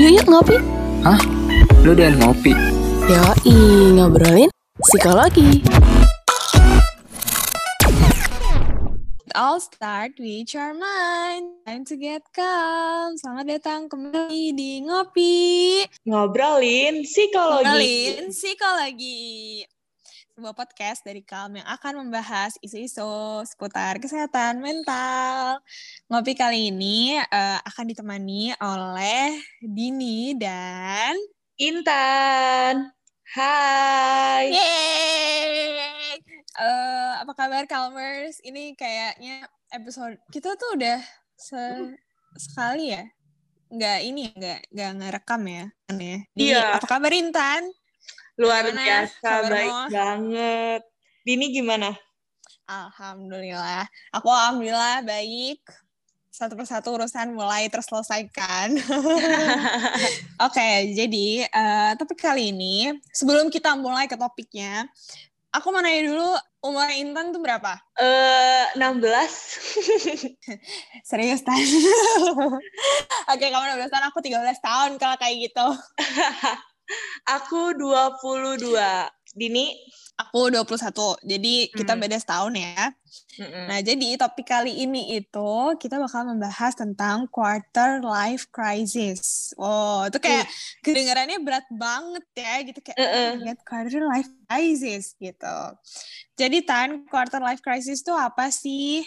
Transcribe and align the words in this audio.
Yuk 0.00 0.16
yuk 0.16 0.26
ngopi. 0.32 0.56
Hah? 1.04 1.20
Lu 1.84 1.92
udah 1.92 2.08
ngopi? 2.24 2.56
Yoi, 3.04 3.52
ngobrolin 4.00 4.48
psikologi. 4.80 5.60
all 9.36 9.60
start 9.60 10.16
with 10.16 10.52
your 10.56 10.72
mind. 10.72 11.64
Time 11.68 11.84
to 11.84 12.00
get 12.00 12.24
calm. 12.32 13.16
Selamat 13.20 13.60
datang 13.60 13.92
kembali 13.92 14.52
di 14.52 14.84
Ngopi. 14.84 15.84
Ngobrolin 16.08 17.04
psikologi. 17.04 17.64
Ngobrolin 17.64 18.24
psikologi. 18.32 19.64
Sebuah 20.40 20.56
podcast 20.56 21.04
dari 21.04 21.20
Calm 21.20 21.60
yang 21.60 21.68
akan 21.68 22.00
membahas 22.00 22.56
isu-isu 22.64 23.44
seputar 23.44 24.00
kesehatan 24.00 24.64
mental. 24.64 25.60
Ngopi 26.08 26.32
kali 26.32 26.72
ini 26.72 27.20
uh, 27.20 27.60
akan 27.60 27.84
ditemani 27.92 28.56
oleh 28.56 29.36
Dini 29.60 30.32
dan 30.40 31.12
Intan. 31.60 32.88
Hai. 33.36 34.48
Yeay. 34.48 36.16
Uh, 36.56 37.20
apa 37.20 37.36
kabar 37.36 37.68
Calmers? 37.68 38.40
Ini 38.40 38.72
kayaknya 38.80 39.44
episode 39.76 40.16
kita 40.32 40.56
tuh 40.56 40.72
udah 40.72 41.04
se 41.36 41.60
sekali 42.40 42.96
ya? 42.96 43.04
Nggak 43.68 43.98
ini 44.08 44.20
ya? 44.24 44.32
Nggak, 44.40 44.60
nggak 44.72 44.90
ngerekam 45.04 45.42
ya? 45.44 45.64
Aneh. 45.92 46.24
Di, 46.32 46.48
Iya. 46.48 46.80
Apa 46.80 46.96
kabar 46.96 47.12
Intan? 47.12 47.76
Luar 48.40 48.64
Gimana 48.64 48.80
biasa, 48.80 49.20
kabarmu? 49.20 49.52
baik 49.52 49.72
banget. 49.92 50.82
Dini 51.28 51.46
gimana? 51.52 51.92
Alhamdulillah. 52.64 53.84
Aku 54.16 54.32
alhamdulillah 54.32 55.04
baik. 55.04 55.60
Satu 56.32 56.56
persatu 56.56 56.96
urusan 56.96 57.36
mulai 57.36 57.68
terselesaikan. 57.68 58.80
Oke, 60.48 60.68
jadi 60.96 61.44
eh 61.44 61.92
topik 62.00 62.16
kali 62.16 62.48
ini 62.48 62.96
sebelum 63.12 63.52
kita 63.52 63.76
mulai 63.76 64.08
ke 64.08 64.16
topiknya, 64.16 64.88
aku 65.52 65.68
mau 65.68 65.84
nanya 65.84 66.08
dulu 66.08 66.32
umur 66.64 66.88
Intan 66.96 67.36
tuh 67.36 67.44
berapa? 67.44 67.76
Eh, 68.00 68.64
16. 68.72 69.04
Serius 71.10 71.44
Tan? 71.44 71.60
Oke, 73.36 73.46
kamu 73.52 73.64
16 73.76 73.92
tahun, 73.92 74.04
aku 74.08 74.18
13 74.24 74.64
tahun 74.64 74.90
kalau 74.96 75.16
kayak 75.20 75.36
gitu. 75.44 75.66
Aku 77.28 77.74
22. 77.74 79.08
Dini? 79.30 79.70
Aku 80.20 80.52
21, 80.52 81.16
jadi 81.24 81.70
kita 81.72 81.96
Hmm. 81.96 82.02
beda 82.04 82.20
setahun 82.20 82.52
ya. 82.52 82.92
Mm-mm. 83.40 83.66
Nah, 83.72 83.80
jadi 83.80 84.20
topik 84.20 84.52
kali 84.52 84.84
ini 84.84 85.16
itu 85.16 85.52
kita 85.80 85.96
bakal 85.96 86.28
membahas 86.28 86.76
tentang 86.76 87.24
quarter 87.30 88.04
life 88.04 88.52
crisis. 88.52 89.54
Oh, 89.56 90.04
itu 90.04 90.20
kayak 90.20 90.44
kedengarannya 90.84 91.40
berat 91.40 91.64
banget 91.72 92.26
ya, 92.36 92.54
gitu 92.68 92.84
kayak 92.84 92.98
Uh-uh. 93.00 93.16
"Oh 93.16 93.40
my 93.40 93.48
God, 93.48 93.58
quarter 93.64 94.02
life 94.04 94.30
crisis 94.44 95.16
gitu. 95.16 95.56
Jadi 96.36 96.58
Tan, 96.68 97.08
quarter 97.08 97.40
life 97.40 97.64
crisis 97.64 98.04
itu 98.04 98.12
apa 98.12 98.52
sih? 98.52 99.00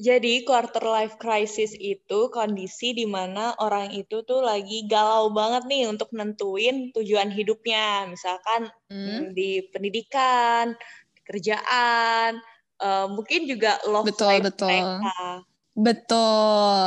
Jadi 0.00 0.48
quarter 0.48 0.80
life 0.80 1.20
crisis 1.20 1.76
itu 1.76 2.32
kondisi 2.32 2.96
di 2.96 3.04
mana 3.04 3.52
orang 3.60 3.92
itu 3.92 4.24
tuh 4.24 4.40
lagi 4.40 4.88
galau 4.88 5.28
banget 5.28 5.68
nih 5.68 5.92
untuk 5.92 6.08
nentuin 6.16 6.88
tujuan 6.96 7.28
hidupnya. 7.28 8.08
Misalkan 8.08 8.72
Hmm? 8.90 9.06
mm, 9.06 9.24
di 9.36 9.50
pendidikan, 9.70 10.72
di 11.12 11.20
kerjaan, 11.22 12.40
eh, 12.80 13.06
mungkin 13.12 13.44
juga 13.44 13.76
love 13.86 14.08
Betul, 14.08 14.40
life 14.40 14.44
betul. 14.48 14.68
mereka. 14.68 15.20
Betul. 15.76 16.84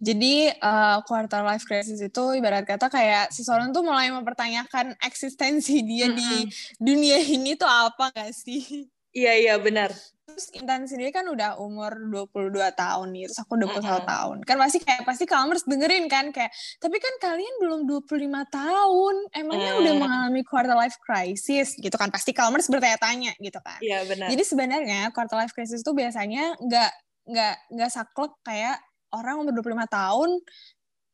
Jadi 0.00 0.48
uh, 0.48 1.04
quarter 1.04 1.44
life 1.44 1.68
crisis 1.68 2.00
itu 2.00 2.24
ibarat 2.32 2.64
kata 2.64 2.88
kayak 2.88 3.28
seseorang 3.36 3.68
tuh 3.68 3.84
mulai 3.84 4.08
mempertanyakan 4.08 4.96
eksistensi 4.96 5.84
dia 5.84 6.08
di 6.08 6.48
dunia 6.80 7.20
ini 7.20 7.52
tuh 7.52 7.68
apa 7.68 8.08
gak 8.08 8.32
sih? 8.32 8.88
Iya, 9.12 9.32
iya 9.36 9.54
benar. 9.60 9.92
Terus 10.30 10.46
Intan 10.54 10.86
sendiri 10.86 11.10
kan 11.10 11.26
udah 11.26 11.58
umur 11.58 11.90
22 12.30 12.54
tahun 12.72 13.06
nih, 13.10 13.26
terus 13.28 13.40
aku 13.42 13.58
21 13.58 13.82
Mm-mm. 13.82 14.06
tahun. 14.06 14.36
Kan 14.46 14.56
pasti 14.62 14.78
kayak 14.78 15.02
pasti 15.02 15.24
Kalmers 15.26 15.64
dengerin 15.66 16.06
kan 16.06 16.30
kayak, 16.30 16.54
tapi 16.78 16.96
kan 17.02 17.14
kalian 17.18 17.54
belum 17.58 17.80
25 17.84 18.46
tahun, 18.46 19.14
emangnya 19.34 19.72
Mm. 19.74 19.80
udah 19.82 19.94
mengalami 19.98 20.42
quarter 20.46 20.76
life 20.78 20.96
crisis 21.02 21.74
gitu 21.76 21.94
kan? 21.98 22.08
Pasti 22.14 22.30
Kalmers 22.30 22.70
bertanya-tanya 22.70 23.34
gitu 23.42 23.58
kan. 23.58 23.82
Iya 23.82 24.06
benar. 24.06 24.30
Jadi 24.30 24.42
sebenarnya 24.46 25.00
quarter 25.10 25.36
life 25.36 25.52
crisis 25.52 25.82
itu 25.82 25.92
biasanya 25.92 26.54
nggak 26.62 26.92
nggak 27.30 27.54
nggak 27.76 27.90
saklek 27.90 28.32
kayak 28.42 28.80
orang 29.10 29.42
umur 29.42 29.54
25 29.58 29.86
tahun 29.90 30.30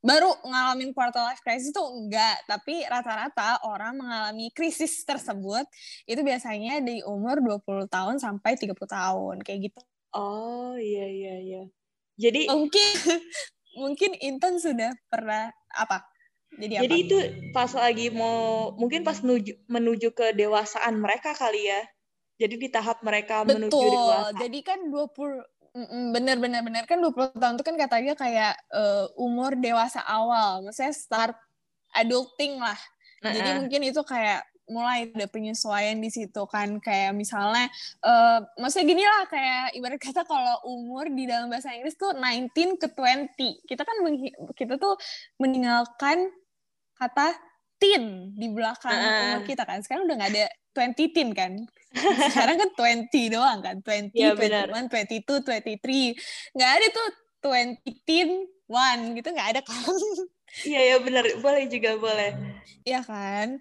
baru 0.06 0.30
ngalamin 0.46 0.94
quarter 0.94 1.26
life 1.26 1.42
crisis 1.42 1.74
itu 1.74 1.82
enggak, 1.82 2.46
tapi 2.46 2.86
rata-rata 2.86 3.58
orang 3.66 3.98
mengalami 3.98 4.54
krisis 4.54 5.02
tersebut 5.02 5.66
itu 6.06 6.20
biasanya 6.22 6.78
di 6.78 7.02
umur 7.02 7.42
20 7.42 7.90
tahun 7.90 8.16
sampai 8.22 8.54
30 8.54 8.72
tahun 8.86 9.36
kayak 9.42 9.70
gitu. 9.70 9.80
Oh 10.14 10.78
iya 10.78 11.10
iya 11.10 11.34
iya. 11.42 11.62
Jadi 12.16 12.48
Mungkin 12.48 12.88
mungkin 13.82 14.10
Intan 14.22 14.62
sudah 14.62 14.94
pernah 15.10 15.50
apa? 15.74 16.06
Jadi 16.56 16.72
apa? 16.78 16.82
jadi 16.88 16.96
itu 17.02 17.16
pas 17.52 17.68
lagi 17.76 18.08
mau 18.08 18.72
mungkin 18.78 19.04
pas 19.04 19.20
menuju 19.20 19.68
menuju 19.68 20.08
ke 20.16 20.32
dewasaan 20.32 21.02
mereka 21.02 21.36
kali 21.36 21.68
ya. 21.68 21.82
Jadi 22.36 22.54
di 22.60 22.68
tahap 22.68 23.00
mereka 23.00 23.44
menuju 23.44 23.72
Betul. 23.72 23.92
dewasa. 23.92 24.36
Jadi 24.40 24.58
kan 24.60 24.78
20 24.88 24.92
Mm-mm, 24.92 25.42
bener 26.16 26.40
bener 26.40 26.60
bener 26.64 26.84
kan 26.88 26.96
20 27.04 27.36
tahun 27.36 27.54
itu 27.60 27.64
kan 27.64 27.76
katanya 27.76 28.14
kayak 28.16 28.54
eh, 28.72 29.06
umur 29.20 29.52
dewasa 29.60 30.00
awal, 30.04 30.64
maksudnya 30.64 30.94
start 30.96 31.36
adulting 31.92 32.56
lah. 32.56 32.78
Jadi 33.20 33.40
Nah, 33.44 33.56
mungkin 33.60 33.80
itu 33.84 34.00
kayak 34.04 34.44
mulai 34.66 35.14
ada 35.14 35.30
penyesuaian 35.30 35.94
di 36.02 36.10
situ 36.10 36.42
kan 36.50 36.82
kayak 36.82 37.14
misalnya 37.14 37.70
eh 38.02 38.38
maksudnya 38.58 38.86
gini 38.90 39.04
lah 39.06 39.22
kayak 39.30 39.78
ibarat 39.78 40.00
kata 40.02 40.26
kalau 40.26 40.58
umur 40.66 41.06
di 41.06 41.22
dalam 41.22 41.46
bahasa 41.46 41.70
Inggris 41.70 41.94
tuh 41.94 42.10
19 42.18 42.74
ke 42.74 42.90
20. 42.90 43.62
Kita 43.62 43.82
kan 43.86 43.96
kita 44.58 44.74
tuh 44.76 44.98
meninggalkan 45.38 46.34
kata 46.98 47.36
teen 47.76 48.32
di 48.34 48.46
belakang 48.52 48.92
Heeh. 48.94 49.20
umur 49.36 49.40
kita 49.44 49.62
kan. 49.64 49.78
Sekarang 49.84 50.08
udah 50.08 50.16
nggak 50.20 50.32
ada 50.32 50.46
20 50.76 51.14
teen 51.14 51.28
kan. 51.32 51.52
Sekarang 52.32 52.56
kan 52.60 52.70
20 52.76 53.32
doang 53.32 53.58
kan. 53.64 53.76
20, 53.80 54.12
Iya, 54.12 54.32
benar. 54.36 54.66
21, 54.68 55.22
22, 55.22 55.44
23. 55.44 56.56
Nggak 56.56 56.70
ada 56.76 56.86
tuh 56.92 57.08
20 57.46 58.08
teen 58.08 58.28
one 58.66 59.02
gitu 59.14 59.28
nggak 59.30 59.48
ada 59.56 59.60
kan. 59.62 59.80
iya 60.68 60.80
iya 60.92 60.96
benar. 61.00 61.24
Boleh 61.40 61.64
juga 61.68 61.96
boleh. 61.96 62.30
Iya 62.84 63.00
kan? 63.04 63.60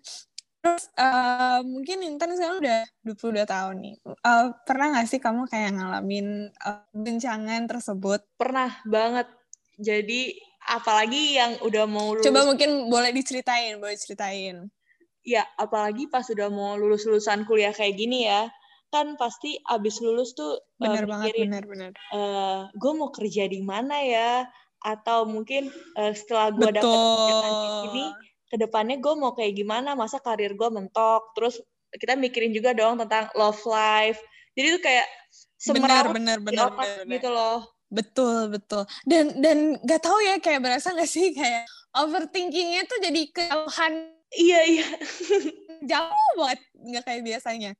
Terus 0.65 0.89
eh, 0.97 1.59
mungkin 1.61 2.01
Intan 2.01 2.33
sekarang 2.33 2.57
udah 2.57 2.81
22 3.05 3.45
tahun 3.45 3.75
nih. 3.85 3.95
Eh, 4.01 4.45
pernah 4.65 4.87
nggak 4.97 5.07
sih 5.07 5.21
kamu 5.21 5.45
kayak 5.45 5.77
ngalamin 5.77 6.49
eh, 6.49 6.81
goncangan 6.91 7.69
tersebut? 7.69 8.25
Pernah 8.33 8.81
banget. 8.89 9.29
Jadi 9.77 10.33
apalagi 10.67 11.37
yang 11.37 11.57
udah 11.61 11.85
mau 11.85 12.13
lulus 12.13 12.25
Coba 12.25 12.45
mungkin 12.45 12.89
boleh 12.89 13.11
diceritain, 13.11 13.77
boleh 13.77 13.95
ceritain. 13.95 14.65
ya 15.25 15.41
apalagi 15.57 16.05
pas 16.05 16.25
udah 16.29 16.53
mau 16.53 16.77
lulus 16.77 17.05
lulusan 17.09 17.49
kuliah 17.49 17.73
kayak 17.73 17.97
gini 17.97 18.29
ya 18.29 18.45
kan 18.93 19.17
pasti 19.17 19.57
abis 19.65 19.97
lulus 19.99 20.37
tuh 20.37 20.55
eh, 20.55 20.85
Bener 20.85 21.09
banget, 21.09 21.33
mikirin 21.33 21.49
bener 21.49 21.63
bener. 21.65 21.91
gue 22.77 22.91
mau 22.93 23.09
kerja 23.09 23.49
di 23.49 23.59
mana 23.65 23.97
ya 24.05 24.45
atau 24.85 25.25
mungkin 25.25 25.73
eh, 25.97 26.13
setelah 26.13 26.53
gue 26.53 26.69
dapat 26.69 26.85
kerjaan 26.85 27.53
di 27.57 27.69
sini 27.89 28.05
Betul. 28.05 28.47
ke 28.53 28.55
depannya 28.61 28.97
gue 29.01 29.13
mau 29.17 29.33
kayak 29.33 29.53
gimana 29.57 29.97
masa 29.97 30.21
karir 30.21 30.53
gue 30.53 30.69
mentok 30.69 31.33
terus 31.33 31.57
kita 31.97 32.13
mikirin 32.13 32.53
juga 32.53 32.77
dong 32.77 33.01
tentang 33.01 33.25
love 33.33 33.59
life 33.65 34.21
jadi 34.53 34.77
tuh 34.77 34.81
kayak 34.85 35.07
Bener 35.65 35.81
semerawut 35.81 36.13
bener 36.13 36.37
di 36.37 36.45
bener 36.45 36.65
otak 36.69 36.77
bener. 36.85 36.97
bener. 37.01 37.13
gitu 37.17 37.29
loh 37.33 37.59
Betul 37.95 38.51
betul. 38.51 38.83
Dan 39.07 39.39
dan 39.39 39.79
nggak 39.79 40.01
tahu 40.03 40.19
ya 40.19 40.35
kayak 40.43 40.59
berasa 40.59 40.91
nggak 40.91 41.07
sih 41.07 41.31
kayak 41.31 41.63
overthinkingnya 41.95 42.83
tuh 42.91 42.99
jadi 42.99 43.21
kejauhan 43.31 43.93
iya 44.35 44.59
iya 44.67 44.87
jauh 45.89 46.31
banget 46.35 46.59
nggak 46.75 47.03
kayak 47.07 47.23
biasanya. 47.23 47.71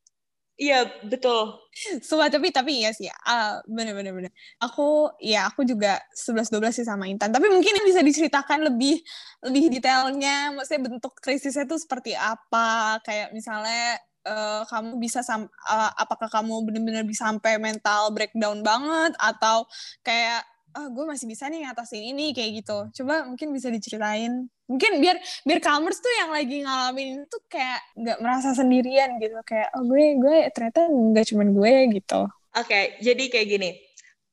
iya 0.55 0.87
betul 1.03 1.59
Sumpah, 1.99 2.31
tapi 2.31 2.47
tapi 2.47 2.79
iya 2.79 2.95
sih. 2.95 3.11
ah 3.27 3.59
bener 3.67 3.91
bener 3.91 4.15
bener. 4.15 4.31
Aku 4.63 5.11
ya 5.19 5.51
aku 5.51 5.67
juga 5.67 5.99
11 6.15 6.47
12 6.47 6.71
sih 6.79 6.87
sama 6.87 7.11
Intan. 7.11 7.27
Tapi 7.35 7.51
mungkin 7.51 7.75
bisa 7.83 7.99
diceritakan 7.99 8.63
lebih 8.71 9.03
lebih 9.43 9.67
detailnya, 9.75 10.55
maksudnya 10.55 10.87
bentuk 10.87 11.11
krisisnya 11.19 11.67
tuh 11.67 11.75
seperti 11.75 12.15
apa? 12.15 13.03
Kayak 13.03 13.35
misalnya 13.35 13.99
eh, 14.25 14.61
kamu 14.65 14.97
bisa 14.97 15.21
sam 15.21 15.45
eh, 15.45 15.91
apakah 15.95 16.27
kamu 16.27 16.65
benar-benar 16.65 17.05
bisa 17.05 17.29
sampai 17.29 17.55
mental 17.57 18.09
breakdown 18.11 18.59
banget 18.61 19.13
atau 19.17 19.65
kayak 20.01 20.41
ah 20.75 20.91
gue 20.91 21.07
masih 21.07 21.23
bisa 21.25 21.47
nih 21.47 21.63
ngatasin 21.63 22.03
ini 22.03 22.35
kayak 22.35 22.51
gitu. 22.59 22.77
Coba 22.99 23.23
mungkin 23.23 23.55
bisa 23.55 23.71
diceritain. 23.71 24.51
Mungkin 24.67 24.99
biar 24.99 25.15
biar 25.47 25.59
kamers 25.63 26.03
tuh 26.03 26.11
yang 26.19 26.35
lagi 26.35 26.67
ngalamin 26.67 27.23
itu 27.23 27.37
kayak 27.47 27.79
nggak 27.95 28.19
merasa 28.19 28.51
sendirian 28.51 29.15
gitu. 29.17 29.39
Kayak 29.47 29.71
oh 29.71 29.87
gue 29.87 30.19
gue 30.19 30.37
ternyata 30.51 30.91
nggak 30.91 31.25
cuman 31.31 31.47
gue 31.55 31.73
gitu. 31.95 32.21
Oke, 32.55 32.99
jadi 32.99 33.23
kayak 33.31 33.47
gini. 33.47 33.71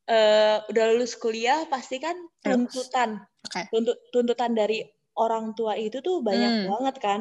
eh 0.02 0.58
udah 0.66 0.84
lulus 0.90 1.14
kuliah 1.14 1.62
pasti 1.70 2.02
kan 2.02 2.18
tuntutan 2.42 3.22
Oke. 3.46 3.70
tuntut 3.70 4.02
tuntutan 4.10 4.50
dari 4.50 4.82
orang 5.14 5.54
tua 5.54 5.78
itu 5.78 6.02
tuh 6.02 6.26
banyak 6.26 6.66
Hmm. 6.66 6.68
banget 6.74 6.96
kan. 6.98 7.20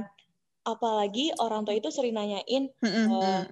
Apalagi 0.62 1.34
orang 1.42 1.66
tua 1.66 1.76
itu 1.78 1.90
sering 1.90 2.14
nanyain 2.14 2.70
Mm-mm, 2.70 3.06
eh, 3.08 3.08
mm. 3.10 3.44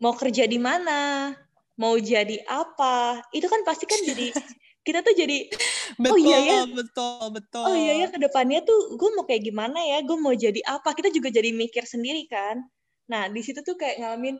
mau 0.00 0.16
kerja 0.16 0.48
di 0.48 0.56
mana, 0.56 1.32
mau 1.76 1.94
jadi 2.00 2.40
apa. 2.48 3.20
Itu 3.30 3.46
kan 3.52 3.62
pasti 3.62 3.84
kan 3.84 4.00
jadi 4.00 4.32
kita 4.86 5.04
tuh 5.04 5.12
jadi 5.12 5.52
betul, 6.00 6.16
iya 6.24 6.38
ya. 6.40 6.60
betul, 6.64 7.28
betul. 7.28 7.60
oh 7.60 7.76
iya 7.76 8.00
ya 8.00 8.06
ke 8.08 8.16
depannya 8.16 8.64
tuh 8.64 8.96
gue 8.96 9.10
mau 9.12 9.28
kayak 9.28 9.44
gimana 9.44 9.76
ya, 9.76 10.00
gue 10.00 10.16
mau 10.16 10.32
jadi 10.32 10.60
apa. 10.64 10.96
Kita 10.96 11.12
juga 11.12 11.28
jadi 11.28 11.52
mikir 11.52 11.84
sendiri 11.84 12.24
kan. 12.24 12.64
Nah, 13.08 13.28
di 13.28 13.40
situ 13.40 13.60
tuh 13.64 13.76
kayak 13.76 14.00
ngalamin 14.00 14.36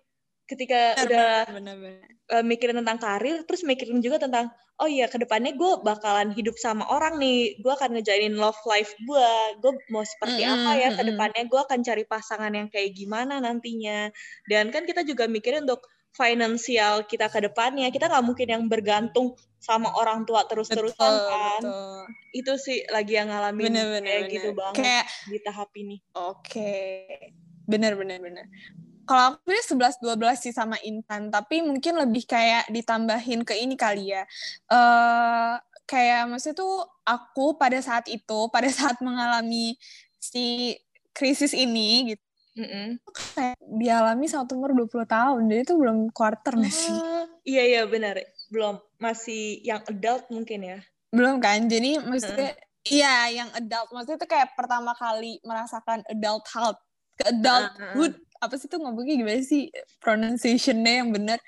ketika 0.49 0.97
udah 1.05 1.45
Bener-bener. 1.53 2.01
eh, 2.33 2.45
mikirin 2.45 2.81
tentang 2.81 2.97
karir, 2.97 3.45
terus 3.45 3.63
mikirin 3.69 4.01
juga 4.01 4.17
tentang, 4.17 4.49
oh 4.81 4.89
iya, 4.89 5.05
ke 5.07 5.21
depannya 5.21 5.53
gue 5.53 5.73
bakalan 5.85 6.33
hidup 6.33 6.57
sama 6.57 6.89
orang 6.89 7.21
nih, 7.21 7.61
gue 7.61 7.73
akan 7.73 8.01
ngejalin 8.01 8.33
love 8.37 8.59
life 8.65 8.97
gue, 9.05 9.31
gue 9.61 9.73
mau 9.93 10.05
seperti 10.05 10.49
Mm-mm, 10.49 10.65
apa 10.65 10.71
ya 10.81 10.89
ke 10.97 11.03
depannya, 11.05 11.43
gue 11.45 11.61
akan 11.61 11.79
cari 11.85 12.05
pasangan 12.09 12.53
yang 12.57 12.69
kayak 12.73 12.97
gimana 12.97 13.41
nantinya, 13.45 14.09
dan 14.49 14.73
kan 14.73 14.89
kita 14.89 15.05
juga 15.05 15.29
mikirin 15.29 15.69
untuk 15.69 15.85
finansial 16.17 17.05
kita 17.05 17.29
ke 17.29 17.45
depannya, 17.45 17.93
kita 17.93 18.09
nggak 18.09 18.25
mungkin 18.25 18.49
yang 18.49 18.65
bergantung 18.67 19.37
sama 19.61 19.93
orang 20.01 20.25
tua 20.25 20.49
terus-terusan 20.49 20.97
Betul, 20.97 21.29
kan, 21.29 21.61
betul. 21.61 22.01
itu 22.33 22.53
sih 22.57 22.79
lagi 22.89 23.21
yang 23.21 23.29
ngalamin 23.29 23.69
Bener-bener. 23.69 24.05
kayak 24.09 24.23
bener. 24.25 24.33
gitu 24.33 24.49
banget 24.57 24.81
Kayak, 24.81 25.07
di 25.29 25.39
tahap 25.45 25.71
ini. 25.77 25.97
oke. 26.17 26.73
Bener-bener. 27.69 28.19
bener. 28.25 28.47
Kalau 29.09 29.23
aku 29.33 29.49
ini 29.49 29.63
11-12 29.65 30.37
sih 30.37 30.53
sama 30.53 30.77
Intan, 30.85 31.33
tapi 31.33 31.65
mungkin 31.65 31.97
lebih 31.97 32.29
kayak 32.29 32.69
ditambahin 32.69 33.41
ke 33.41 33.57
ini 33.57 33.73
kali 33.73 34.13
ya. 34.13 34.29
eh 34.69 35.55
kayak 35.89 36.29
maksudnya 36.29 36.61
tuh 36.61 36.85
aku 37.09 37.57
pada 37.57 37.81
saat 37.81 38.05
itu, 38.13 38.53
pada 38.53 38.69
saat 38.69 39.01
mengalami 39.01 39.81
si 40.21 40.77
krisis 41.17 41.57
ini 41.57 42.13
gitu, 42.13 42.25
Mm-mm. 42.61 43.01
kayak 43.33 43.57
dialami 43.81 44.29
saat 44.29 44.53
umur 44.53 44.77
20 44.77 45.09
tahun. 45.09 45.49
Jadi 45.49 45.61
itu 45.65 45.75
belum 45.81 46.13
quarter 46.13 46.61
nggak 46.61 46.75
sih? 46.75 46.93
Ah, 46.93 47.25
iya 47.49 47.63
iya 47.65 47.83
benar, 47.89 48.21
belum 48.53 48.77
masih 49.01 49.65
yang 49.65 49.81
adult 49.89 50.29
mungkin 50.29 50.61
ya. 50.77 50.79
Belum 51.09 51.41
kan? 51.41 51.65
Jadi 51.65 51.97
maksudnya 52.05 52.53
iya 52.85 53.33
yang 53.33 53.49
adult. 53.57 53.89
Maksudnya 53.89 54.21
itu 54.21 54.29
kayak 54.29 54.53
pertama 54.53 54.93
kali 54.93 55.41
merasakan 55.41 56.05
adulthood. 56.05 56.77
Ke 57.17 57.33
adulthood. 57.33 58.15
Apa 58.39 58.55
sih 58.57 58.71
tuh 58.71 58.79
ngomongnya 58.79 59.15
gimana 59.19 59.43
sih 59.43 59.69
pronunciation-nya 59.99 61.05
yang 61.05 61.11
benar 61.11 61.39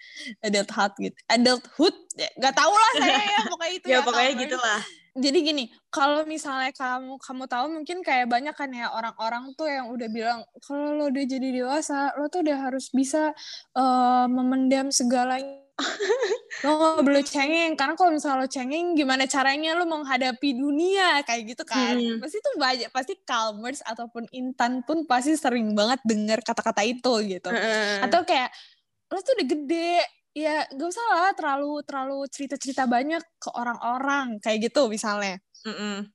adulthood 0.42 0.92
gitu. 0.98 1.16
Adulthood. 1.30 1.96
Ya, 2.18 2.28
gak 2.42 2.54
tau 2.58 2.74
lah 2.74 2.92
saya 2.98 3.22
ya 3.22 3.40
pokoknya 3.52 3.72
itu 3.74 3.86
ya, 3.86 3.98
ya. 3.98 4.00
pokoknya 4.02 4.32
Kak. 4.34 4.42
gitu 4.42 4.56
lah. 4.58 4.80
Jadi 5.10 5.38
gini, 5.42 5.64
kalau 5.90 6.22
misalnya 6.22 6.70
kamu 6.70 7.18
kamu 7.18 7.44
tahu 7.50 7.66
mungkin 7.66 7.98
kayak 8.06 8.30
banyak 8.30 8.54
kan 8.54 8.70
ya 8.70 8.94
orang-orang 8.94 9.50
tuh 9.58 9.66
yang 9.66 9.90
udah 9.90 10.06
bilang 10.06 10.46
kalau 10.62 10.94
lo 10.94 11.10
udah 11.10 11.24
jadi 11.26 11.48
dewasa, 11.50 12.14
lo 12.14 12.30
tuh 12.30 12.46
udah 12.46 12.70
harus 12.70 12.94
bisa 12.94 13.34
eh, 13.74 14.26
memendam 14.30 14.94
segalanya. 14.94 15.69
lo 16.66 17.00
gak 17.00 17.04
boleh 17.04 17.24
cengeng 17.24 17.72
karena 17.74 17.94
kalau 17.96 18.12
misalnya 18.12 18.44
lo 18.44 18.48
cengeng 18.48 18.92
gimana 18.94 19.24
caranya 19.24 19.74
lo 19.74 19.88
menghadapi 19.88 20.56
dunia 20.56 21.24
kayak 21.24 21.56
gitu 21.56 21.64
kan 21.64 21.96
Hmm. 21.96 22.20
pasti 22.20 22.38
tuh 22.38 22.54
banyak 22.60 22.88
pasti 22.92 23.14
Calmers 23.24 23.80
ataupun 23.82 24.28
Intan 24.36 24.84
pun 24.84 25.08
pasti 25.08 25.34
sering 25.34 25.72
banget 25.72 26.00
dengar 26.04 26.44
kata-kata 26.44 26.84
itu 26.84 27.12
gitu 27.24 27.48
Heeh. 27.50 28.04
atau 28.04 28.22
kayak 28.24 28.52
lo 29.10 29.18
tuh 29.24 29.34
udah 29.40 29.46
gede 29.48 29.92
ya 30.30 30.62
gak 30.70 30.88
usah 30.94 31.06
lah 31.10 31.32
terlalu 31.34 31.82
terlalu 31.82 32.18
cerita-cerita 32.30 32.86
banyak 32.86 33.22
ke 33.42 33.50
orang-orang 33.50 34.38
kayak 34.38 34.70
gitu 34.70 34.86
misalnya 34.86 35.42
Mm-mm. 35.66 36.06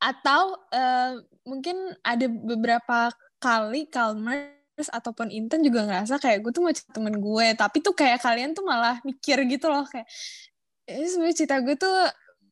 atau 0.00 0.56
eh, 0.72 1.20
mungkin 1.44 1.92
ada 2.00 2.24
beberapa 2.24 3.12
kali 3.36 3.92
Calmers 4.74 4.90
ataupun 4.90 5.30
Intan 5.30 5.62
juga 5.62 5.86
ngerasa 5.86 6.18
kayak 6.18 6.42
gue 6.42 6.50
tuh 6.50 6.62
mau 6.66 6.74
cerita 6.74 6.90
temen 6.92 7.14
gue 7.14 7.46
tapi 7.54 7.78
tuh 7.78 7.94
kayak 7.94 8.18
kalian 8.18 8.50
tuh 8.52 8.66
malah 8.66 8.98
mikir 9.00 9.38
gitu 9.46 9.70
loh 9.70 9.86
kayak 9.86 10.02
eh 10.84 11.06
sebenarnya 11.06 11.36
cerita 11.36 11.62
gue 11.62 11.78
tuh 11.78 11.94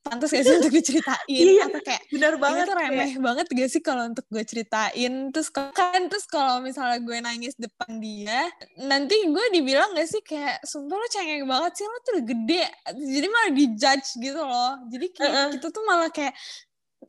pantas 0.02 0.30
gak 0.30 0.42
sih 0.42 0.54
untuk 0.56 0.70
diceritain 0.72 1.26
Iya, 1.28 1.62
atau 1.64 1.78
kayak 1.80 2.02
Benar 2.10 2.32
ini 2.32 2.40
banget. 2.40 2.66
kayak- 2.68 2.78
remeh 2.90 3.12
banget 3.18 3.46
gak 3.48 3.70
sih 3.70 3.80
kalau 3.80 4.02
untuk 4.04 4.26
gue 4.28 4.42
ceritain 4.44 5.12
terus 5.30 5.48
kan 5.50 5.74
terus 6.06 6.26
kalau 6.26 6.58
misalnya 6.58 6.98
gue 6.98 7.16
nangis 7.20 7.54
depan 7.56 7.90
dia 7.98 8.46
nanti 8.80 9.18
gue 9.24 9.44
dibilang 9.52 9.90
gak 9.92 10.06
sih 10.08 10.18
kayak 10.20 10.62
sumpah 10.62 10.94
lo 10.96 11.06
cengeng 11.08 11.42
banget 11.44 11.72
sih 11.74 11.86
lo 11.86 11.98
tuh 12.00 12.18
gede 12.20 12.66
jadi 12.88 13.26
malah 13.28 13.50
dijudge 13.52 14.08
gitu 14.16 14.40
loh 14.40 14.78
jadi 14.88 15.06
kayak 15.08 15.26
Heeh. 15.28 15.48
itu 15.58 15.66
tuh 15.68 15.82
malah 15.84 16.06
kayak 16.08 16.34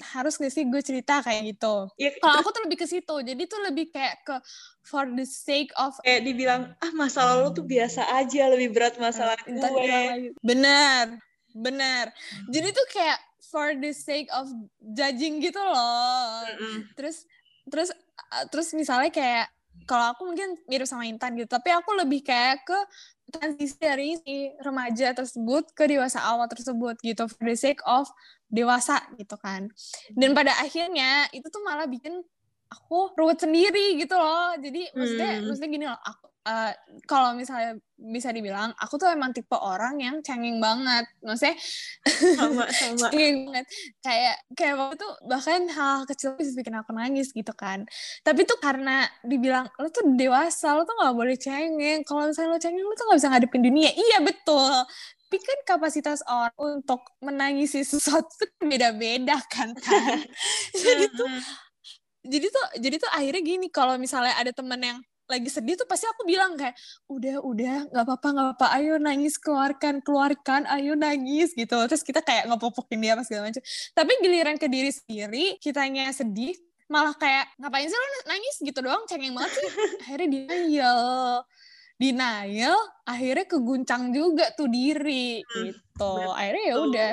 harus 0.01 0.41
gak 0.41 0.49
sih 0.49 0.65
gue 0.65 0.81
cerita 0.81 1.21
kayak 1.21 1.53
gitu? 1.53 1.89
Iya, 2.01 2.17
kalau 2.17 2.41
aku 2.41 2.49
tuh 2.49 2.65
lebih 2.65 2.81
ke 2.81 2.87
situ. 2.89 3.15
Jadi 3.21 3.43
tuh 3.45 3.61
lebih 3.61 3.93
kayak 3.93 4.25
ke 4.25 4.35
for 4.83 5.07
the 5.15 5.23
sake 5.23 5.71
of 5.79 5.95
kayak 6.03 6.27
dibilang 6.27 6.75
ah 6.83 6.91
masalah 6.93 7.39
lo 7.39 7.49
tuh 7.55 7.63
biasa 7.63 8.03
aja 8.19 8.51
lebih 8.51 8.75
berat 8.75 8.99
masalah 8.99 9.39
Intan 9.47 9.71
gue. 9.71 9.87
lagi. 9.87 10.29
bener 10.43 11.17
bener 11.55 12.11
jadi 12.51 12.73
tuh 12.75 12.87
kayak 12.91 13.19
for 13.47 13.77
the 13.79 13.95
sake 13.95 14.27
of 14.35 14.49
judging 14.81 15.39
gitu 15.39 15.61
loh. 15.61 16.43
Mm-mm. 16.51 16.89
terus 16.99 17.23
terus 17.69 17.95
uh, 18.33 18.45
terus 18.51 18.75
misalnya 18.75 19.13
kayak 19.13 19.47
kalau 19.87 20.11
aku 20.11 20.27
mungkin 20.27 20.59
mirip 20.67 20.85
sama 20.85 21.07
Intan 21.07 21.37
gitu 21.39 21.47
tapi 21.47 21.71
aku 21.71 21.95
lebih 21.95 22.25
kayak 22.25 22.67
ke 22.67 22.79
transisi 23.33 23.77
dari 23.81 24.13
si 24.21 24.51
remaja 24.61 25.15
tersebut 25.15 25.73
ke 25.73 25.89
dewasa 25.89 26.21
awal 26.21 26.45
tersebut 26.45 26.99
gitu. 27.01 27.25
For 27.25 27.41
the 27.49 27.57
sake 27.57 27.81
of 27.87 28.05
dewasa 28.53 29.01
gitu 29.17 29.33
kan. 29.41 29.65
Dan 30.13 30.37
pada 30.37 30.53
akhirnya 30.61 31.25
itu 31.33 31.49
tuh 31.49 31.65
malah 31.65 31.89
bikin 31.89 32.21
aku 32.69 33.17
ruwet 33.17 33.41
sendiri 33.41 33.97
gitu 33.97 34.13
loh. 34.13 34.53
Jadi 34.61 34.93
maksudnya 34.93 35.31
Hmm. 35.41 35.45
maksudnya 35.49 35.69
gini 35.73 35.85
loh 35.89 35.97
aku 35.97 36.25
uh, 36.45 36.71
kalau 37.05 37.33
misalnya 37.33 37.77
bisa 37.97 38.29
dibilang 38.35 38.75
aku 38.75 38.99
tuh 38.99 39.07
emang 39.09 39.31
tipe 39.31 39.53
orang 39.53 39.97
yang 40.01 40.15
cengeng 40.25 40.57
banget. 40.61 41.05
Maksudnya 41.21 41.55
sama 42.37 42.65
sama. 42.81 43.09
cengeng 43.09 43.49
banget. 43.49 43.65
Kayak 44.01 44.35
kayak 44.57 44.73
waktu 44.77 44.95
itu 45.01 45.09
bahkan 45.29 45.61
hal 45.69 45.97
kecil 46.09 46.29
bisa 46.37 46.53
bikin 46.53 46.77
aku 46.77 46.91
nangis 46.93 47.33
gitu 47.33 47.53
kan. 47.53 47.85
Tapi 48.21 48.45
tuh 48.45 48.57
karena 48.61 49.05
dibilang 49.21 49.69
lo 49.77 49.89
tuh 49.89 50.05
dewasa 50.13 50.77
lo 50.77 50.85
tuh 50.85 50.93
nggak 50.97 51.15
boleh 51.17 51.37
cengeng. 51.37 52.01
Kalau 52.05 52.29
misalnya 52.29 52.53
lo 52.53 52.59
cengeng 52.61 52.85
lo 52.85 52.93
tuh 52.93 53.05
nggak 53.09 53.19
bisa 53.21 53.29
ngadepin 53.33 53.61
dunia. 53.65 53.89
Iya 53.93 54.17
betul 54.21 54.73
tapi 55.33 55.49
kan 55.49 55.59
kapasitas 55.65 56.21
orang 56.29 56.77
untuk 56.77 57.01
menangisi 57.17 57.81
sesuatu 57.81 58.45
beda-beda 58.61 59.41
kan 59.49 59.73
Tan? 59.73 60.21
jadi 60.85 61.09
tuh 61.09 61.25
jadi 62.21 62.47
tuh 62.53 62.65
jadi 62.77 62.95
tuh 63.01 63.09
akhirnya 63.09 63.41
gini 63.41 63.67
kalau 63.73 63.97
misalnya 63.97 64.37
ada 64.37 64.53
temen 64.53 64.77
yang 64.77 65.01
lagi 65.25 65.49
sedih 65.49 65.73
tuh 65.73 65.89
pasti 65.89 66.05
aku 66.05 66.29
bilang 66.29 66.53
kayak 66.53 66.77
udah 67.09 67.41
udah 67.41 67.89
nggak 67.89 68.05
apa-apa 68.05 68.27
nggak 68.29 68.49
apa 68.61 68.67
ayo 68.77 69.01
nangis 69.01 69.41
keluarkan 69.41 70.05
keluarkan. 70.05 70.69
Ayo 70.69 70.93
nangis 70.93 71.57
gitu. 71.57 71.81
Terus 71.89 72.05
kita 72.05 72.21
kayak 72.21 72.53
ngepopokin 72.53 73.01
dia 73.01 73.17
apa 73.17 73.25
segala 73.25 73.49
macam. 73.49 73.65
Tapi 73.97 74.11
giliran 74.21 74.61
ke 74.61 74.69
diri 74.69 74.93
sendiri 74.93 75.57
kitanya 75.57 76.13
sedih 76.13 76.53
malah 76.93 77.17
kayak 77.17 77.49
ngapain 77.57 77.89
sih 77.89 77.97
lo 77.97 78.07
nangis? 78.29 78.55
gitu 78.61 78.85
doang. 78.85 79.01
Cengeng 79.09 79.33
banget 79.33 79.57
sih. 79.57 79.65
Akhirnya 80.05 80.27
denial 80.29 81.41
denial 82.03 82.75
akhirnya 83.07 83.45
keguncang 83.47 84.03
juga 84.17 84.45
tuh 84.57 84.67
diri 84.67 85.39
Hmm, 85.43 85.63
gitu. 85.71 86.13
akhirnya 86.35 86.63
ya 86.71 86.75
udah. 86.87 87.11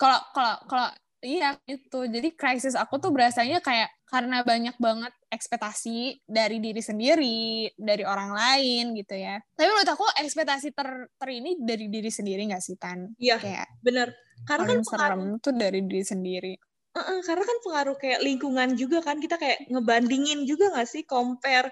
Kalau 0.00 0.20
kalau 0.32 0.54
kalau 0.70 0.88
iya 1.20 1.48
gitu. 1.68 2.08
Jadi 2.08 2.28
krisis 2.40 2.72
aku 2.72 2.96
tuh 2.96 3.12
berasanya 3.12 3.60
kayak 3.60 3.92
karena 4.08 4.42
banyak 4.42 4.76
banget 4.80 5.12
ekspektasi 5.30 6.24
dari 6.26 6.58
diri 6.58 6.82
sendiri 6.82 7.70
dari 7.76 8.02
orang 8.02 8.30
lain 8.34 8.84
gitu 8.96 9.14
ya. 9.14 9.36
Tapi 9.54 9.68
menurut 9.68 9.90
aku 9.92 10.04
ekspektasi 10.24 10.72
ter, 10.72 10.88
ter 11.20 11.28
ini 11.30 11.60
dari 11.60 11.86
diri 11.92 12.10
sendiri 12.10 12.48
nggak 12.50 12.64
sih 12.64 12.76
tan? 12.80 13.12
Iya, 13.20 13.36
kayak 13.38 13.68
bener. 13.84 14.08
Karena 14.48 14.64
kan 14.66 14.80
serem 14.82 15.22
tuh 15.44 15.54
dari 15.54 15.80
diri 15.84 16.04
sendiri. 16.04 16.52
Heeh, 16.96 17.18
karena 17.22 17.44
kan 17.46 17.58
pengaruh 17.62 17.96
kayak 18.02 18.20
lingkungan 18.26 18.74
juga 18.74 18.98
kan. 19.04 19.22
Kita 19.22 19.36
kayak 19.38 19.70
ngebandingin 19.70 20.42
juga 20.48 20.74
nggak 20.74 20.88
sih? 20.90 21.02
Compare 21.06 21.70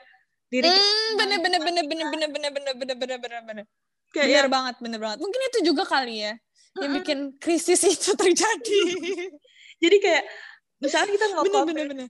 diri 0.48 0.64
Hmm, 0.66 1.10
bener 1.16 1.38
bener 1.38 1.60
bener 1.60 1.84
bener 1.84 2.06
kita. 2.08 2.12
bener 2.12 2.28
bener 2.32 2.50
bener 2.50 2.96
bener 2.96 3.18
bener 3.20 3.40
bener 3.44 3.64
kayak 4.10 4.26
bener 4.26 4.36
yang- 4.40 4.50
banget 4.50 4.74
bener 4.80 4.98
banget 4.98 5.18
mungkin 5.20 5.40
itu 5.44 5.58
juga 5.62 5.82
kali 5.84 6.24
ya 6.24 6.32
yang 6.78 6.92
bikin 6.94 7.18
krisis 7.36 7.80
itu 7.84 8.10
terjadi 8.16 8.80
jadi 9.82 9.96
kayak 9.98 10.24
misalnya 10.78 11.10
kita 11.12 11.24
mau 11.32 11.44
bener 11.44 11.64
bener 11.66 11.86
bener 11.86 12.06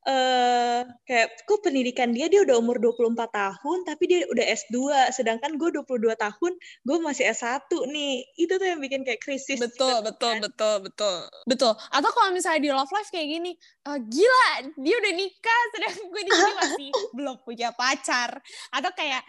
eh 0.00 0.80
kayak 1.04 1.44
kok 1.44 1.60
pendidikan 1.60 2.08
dia 2.16 2.32
dia 2.32 2.40
udah 2.40 2.56
umur 2.56 2.80
24 2.80 3.20
tahun 3.36 3.78
tapi 3.84 4.08
dia 4.08 4.24
udah 4.32 4.46
S2 4.48 4.76
sedangkan 5.12 5.60
gue 5.60 5.76
22 5.76 6.16
tahun 6.16 6.52
gue 6.88 6.96
masih 7.04 7.28
S1 7.36 7.68
nih. 7.68 8.24
Itu 8.40 8.56
tuh 8.56 8.64
yang 8.64 8.80
bikin 8.80 9.04
kayak 9.04 9.20
krisis 9.20 9.60
betul 9.60 10.00
juga 10.00 10.08
betul 10.08 10.32
kan. 10.32 10.40
betul 10.48 10.74
betul. 10.88 11.16
Betul. 11.44 11.72
Atau 11.92 12.10
kalau 12.16 12.30
misalnya 12.32 12.60
di 12.64 12.70
love 12.72 12.92
life 12.96 13.12
kayak 13.12 13.28
gini 13.28 13.52
eh, 13.60 13.98
gila 14.00 14.50
dia 14.80 14.94
udah 15.04 15.12
nikah 15.12 15.62
sedangkan 15.76 16.04
gue 16.08 16.22
di 16.24 16.32
sini 16.32 16.52
masih 16.56 16.88
belum 17.20 17.36
punya 17.44 17.68
pacar. 17.76 18.30
Atau 18.72 18.90
kayak 18.96 19.20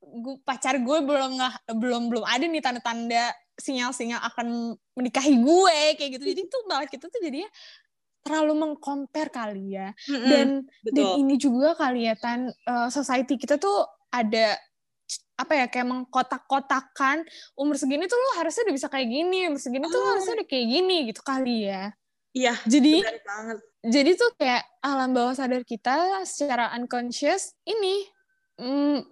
gue 0.00 0.36
pacar 0.48 0.80
gue 0.80 0.98
belum 1.04 1.30
nggak 1.36 1.54
belum 1.76 2.02
belum 2.08 2.24
ada 2.24 2.44
nih 2.48 2.64
tanda-tanda 2.64 3.36
sinyal-sinyal 3.56 4.20
akan 4.32 4.76
menikahi 4.96 5.36
gue 5.44 5.78
kayak 6.00 6.10
gitu. 6.16 6.24
Jadi 6.24 6.42
tuh 6.48 6.62
malah 6.64 6.88
kita 6.88 7.08
tuh 7.08 7.20
jadinya 7.20 7.48
terlalu 8.26 8.52
mengcompare 8.58 9.30
kali 9.30 9.72
ya. 9.72 9.94
Mm-mm, 10.04 10.26
Dan 10.26 10.48
dan 10.84 11.06
ini 11.16 11.38
juga 11.38 11.72
kali 11.72 12.04
ya 12.04 12.18
Tan, 12.18 12.50
eh, 12.50 12.88
society 12.90 13.38
kita 13.38 13.54
tuh 13.56 13.86
ada 14.10 14.58
apa 15.36 15.52
ya 15.54 15.66
kayak 15.68 15.86
mengkotak-kotakan 15.86 17.22
umur 17.54 17.76
segini 17.76 18.04
tuh 18.04 18.16
lo 18.16 18.40
harusnya 18.40 18.66
udah 18.66 18.74
bisa 18.74 18.88
kayak 18.88 19.06
gini, 19.06 19.46
umur 19.46 19.60
segini 19.60 19.86
tuh 19.86 19.94
lo 19.94 20.02
Oh. 20.02 20.10
harusnya 20.12 20.34
udah 20.36 20.48
kayak 20.48 20.66
gini 20.66 20.96
gitu 21.06 21.20
kali 21.22 21.68
ya. 21.68 21.94
Iya, 22.32 22.52
Jadi 22.64 23.00
benar 23.00 23.20
banget. 23.22 23.58
jadi 23.80 24.10
tuh 24.12 24.30
kayak 24.36 24.62
alam 24.82 25.10
bawah 25.12 25.32
sadar 25.32 25.62
kita 25.62 25.96
secara 26.22 26.68
unconscious 26.74 27.56
ini 27.64 28.04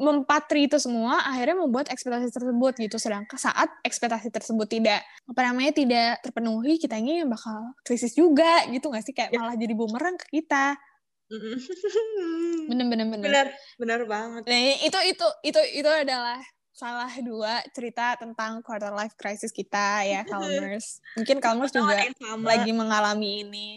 mempatri 0.00 0.64
itu 0.64 0.80
semua 0.80 1.20
akhirnya 1.20 1.60
membuat 1.60 1.92
ekspektasi 1.92 2.32
tersebut 2.32 2.72
gitu. 2.80 2.96
Sedangkan 2.96 3.36
saat 3.36 3.68
ekspektasi 3.84 4.32
tersebut 4.32 4.64
tidak 4.64 5.04
apa 5.28 5.40
namanya 5.44 5.76
tidak 5.76 6.24
terpenuhi 6.24 6.80
kitanya 6.80 7.20
yang 7.20 7.28
bakal 7.28 7.76
krisis 7.84 8.16
juga 8.16 8.64
gitu 8.72 8.88
nggak 8.88 9.04
sih? 9.04 9.12
Kayak 9.12 9.36
Ya. 9.36 9.40
malah 9.44 9.56
jadi 9.60 9.74
bumerang 9.76 10.16
ke 10.16 10.26
kita. 10.40 10.80
Bener 12.68 12.86
bener 12.88 13.06
bener. 13.08 13.24
Benar, 13.28 13.46
benar 13.76 14.00
banget. 14.08 14.42
nah 14.48 14.58
itu 14.80 14.98
itu 15.08 15.26
itu 15.44 15.60
itu 15.84 15.90
adalah 15.90 16.40
salah 16.74 17.12
dua 17.22 17.62
cerita 17.70 18.18
tentang 18.18 18.58
quarter 18.60 18.90
life 18.90 19.14
crisis 19.14 19.54
kita 19.54 20.02
ya 20.02 20.26
Calmers 20.30 20.98
mungkin 21.14 21.38
Calmers 21.38 21.70
juga 21.70 22.02
lagi 22.42 22.72
mengalami 22.74 23.46
ini 23.46 23.68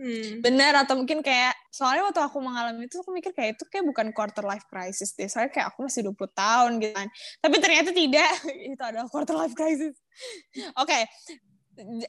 Hmm. 0.00 0.40
benar 0.40 0.72
atau 0.80 0.96
mungkin 0.96 1.20
kayak 1.20 1.52
soalnya 1.68 2.08
waktu 2.08 2.24
aku 2.24 2.40
mengalami 2.40 2.88
itu 2.88 2.96
aku 3.04 3.12
mikir 3.12 3.36
kayak 3.36 3.60
itu 3.60 3.68
kayak 3.68 3.84
bukan 3.84 4.16
quarter 4.16 4.40
life 4.48 4.64
crisis 4.64 5.12
deh 5.12 5.28
soalnya 5.28 5.52
kayak 5.52 5.76
aku 5.76 5.84
masih 5.84 6.00
20 6.08 6.32
tahun 6.32 6.80
gitu 6.80 6.96
kan 6.96 7.08
tapi 7.44 7.56
ternyata 7.60 7.92
tidak 7.92 8.32
itu 8.72 8.80
adalah 8.80 9.04
quarter 9.12 9.36
life 9.36 9.52
crisis 9.52 9.92
oke 10.80 10.98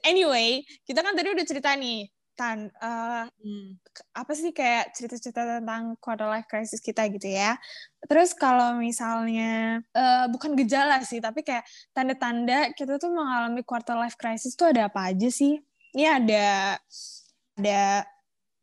anyway 0.08 0.64
kita 0.88 1.04
kan 1.04 1.20
tadi 1.20 1.36
udah 1.36 1.44
cerita 1.44 1.76
nih 1.76 2.08
tan 2.40 2.72
eh, 2.72 3.26
Hmm. 3.42 3.76
apa 4.16 4.32
sih 4.38 4.56
kayak 4.56 4.96
cerita-cerita 4.96 5.60
tentang 5.60 6.00
quarter 6.00 6.30
life 6.32 6.48
crisis 6.48 6.80
kita 6.80 7.06
gitu 7.12 7.28
ya. 7.28 7.58
Terus 8.06 8.32
kalau 8.38 8.78
misalnya 8.80 9.82
eh, 9.94 10.26
bukan 10.32 10.56
gejala 10.58 11.04
sih, 11.04 11.20
tapi 11.20 11.44
kayak 11.44 11.66
tanda-tanda 11.92 12.72
kita 12.78 12.98
tuh 13.02 13.12
mengalami 13.12 13.62
quarter 13.68 13.98
life 14.00 14.16
crisis 14.16 14.56
tuh 14.56 14.72
ada 14.72 14.88
apa 14.90 15.12
aja 15.12 15.30
sih? 15.30 15.60
Ini 15.92 16.06
ada 16.08 16.80
ada 17.58 18.06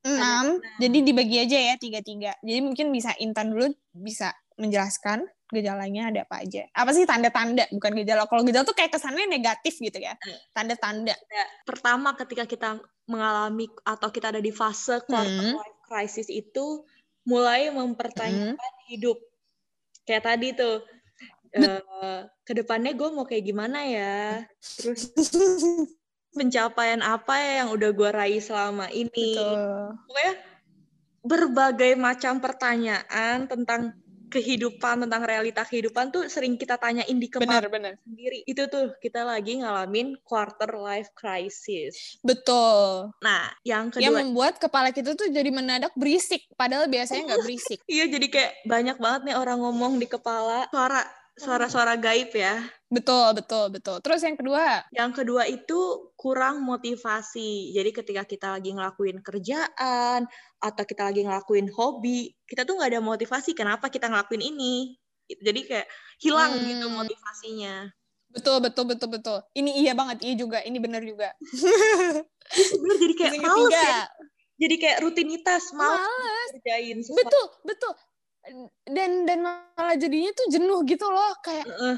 enam, 0.07 0.63
jadi 0.79 0.99
dibagi 1.05 1.37
aja 1.43 1.59
ya 1.59 1.75
tiga-tiga. 1.77 2.33
Jadi 2.41 2.61
mungkin 2.63 2.89
bisa 2.95 3.13
Intan 3.19 3.53
dulu 3.53 3.69
bisa 3.93 4.33
menjelaskan 4.57 5.27
gejalanya 5.49 6.13
ada 6.13 6.21
apa 6.29 6.45
aja. 6.45 6.69
Apa 6.77 6.93
sih 6.93 7.09
tanda-tanda 7.09 7.65
bukan 7.73 7.93
gejala? 8.05 8.29
Kalau 8.29 8.45
gejala 8.45 8.69
tuh 8.69 8.77
kayak 8.77 8.93
kesannya 8.93 9.25
negatif 9.25 9.81
gitu 9.81 9.97
ya. 9.97 10.13
Tanda-tanda. 10.53 11.17
Ya, 11.17 11.45
pertama 11.65 12.13
ketika 12.17 12.45
kita 12.45 12.69
mengalami 13.09 13.69
atau 13.83 14.09
kita 14.13 14.29
ada 14.33 14.41
di 14.45 14.53
fase 14.53 15.01
quarter 15.09 15.57
Hmm. 15.57 15.57
life 15.57 15.81
crisis 15.89 16.29
itu 16.29 16.85
mulai 17.25 17.73
mempertanyakan 17.73 18.73
hidup 18.93 19.17
kayak 20.05 20.25
tadi 20.25 20.53
tuh 20.53 20.85
eh 21.49 22.21
ke 22.45 22.53
depannya 22.53 22.93
gue 22.93 23.09
mau 23.09 23.25
kayak 23.25 23.45
gimana 23.45 23.85
ya 23.89 24.45
terus 24.81 25.13
pencapaian 26.33 27.01
apa 27.01 27.35
ya 27.41 27.53
yang 27.65 27.69
udah 27.73 27.91
gue 27.93 28.11
raih 28.13 28.43
selama 28.43 28.87
ini 28.93 29.35
Betul. 29.35 29.57
pokoknya 30.07 30.35
berbagai 31.25 31.93
macam 31.99 32.39
pertanyaan 32.39 33.49
tentang 33.51 33.97
kehidupan 34.29 35.09
tentang 35.09 35.25
realita 35.25 35.65
kehidupan 35.65 36.13
tuh 36.13 36.29
sering 36.29 36.61
kita 36.61 36.77
tanyain 36.77 37.17
di 37.17 37.33
kepala 37.33 37.65
sendiri 38.05 38.45
itu 38.45 38.69
tuh 38.69 38.93
kita 39.01 39.25
lagi 39.25 39.57
ngalamin 39.65 40.21
quarter 40.21 40.69
life 40.77 41.09
crisis 41.17 42.21
Betul. 42.21 43.09
nah 43.25 43.49
yang 43.65 43.89
yang 43.97 44.13
kedua 44.13 44.21
membuat 44.21 44.61
kepala 44.61 44.93
kita 44.93 45.17
tuh 45.17 45.33
jadi 45.33 45.49
mendadak 45.49 45.97
berisik 45.97 46.45
padahal 46.61 46.87
biasanya 46.93 47.35
nggak 47.35 47.45
berisik 47.49 47.81
Iya 47.89 48.05
jadi 48.13 48.27
kayak 48.29 48.53
banyak 48.69 48.97
banget 49.01 49.21
nih 49.33 49.37
orang 49.41 49.65
ngomong 49.65 49.97
di 49.97 50.05
kepala 50.05 50.69
suara 50.69 51.03
suara-suara 51.39 51.95
gaib 51.97 52.35
ya. 52.35 52.59
Betul 52.89 53.37
betul 53.37 53.65
betul 53.69 53.97
terus 54.01 54.25
yang 54.25 54.33
kedua 54.35 54.81
Yang 54.91 55.11
kedua 55.23 55.45
itu 55.45 55.79
kurang 56.17 56.65
motivasi. 56.65 57.71
Jadi 57.77 57.91
ketika 57.93 58.23
kita 58.25 58.47
lagi 58.57 58.73
ngelakuin 58.73 59.21
kerjaan 59.21 60.25
atau 60.59 60.83
kita 60.83 61.13
lagi 61.13 61.23
ngelakuin 61.23 61.69
hobi, 61.71 62.33
kita 62.45 62.65
tuh 62.65 62.81
nggak 62.81 62.97
ada 62.97 63.01
motivasi 63.05 63.53
kenapa 63.53 63.93
kita 63.93 64.09
ngelakuin 64.09 64.41
ini. 64.43 64.97
Jadi 65.29 65.61
kayak 65.69 65.87
hilang 66.19 66.57
Hmm. 66.57 66.65
gitu 66.67 66.87
motivasinya. 66.89 67.93
betul 68.29 68.61
betul 68.61 68.85
betul 68.85 69.09
betul 69.09 69.39
ini 69.57 69.81
iya 69.81 69.97
banget 69.97 70.21
iya 70.21 70.37
juga 70.37 70.61
ini 70.61 70.77
benar 70.77 71.01
juga 71.01 71.33
Bener, 72.53 72.97
jadi 73.01 73.15
kayak 73.17 73.33
males 73.41 73.73
ya. 73.73 74.01
Jadi 74.59 74.75
kayak 74.77 74.99
rutinitas 75.01 75.71
mau 75.73 75.97
Males. 75.97 76.51
kerjain 76.57 76.99
sesuatu. 77.01 77.21
betul 77.25 77.45
betul 77.65 77.93
dan 78.89 79.11
dan 79.25 79.39
malah 79.41 79.97
jadinya 79.97 80.29
tuh 80.35 80.47
jenuh 80.51 80.81
gitu 80.85 81.07
loh 81.07 81.33
kayak 81.41 81.65
Heeh. 81.65 81.97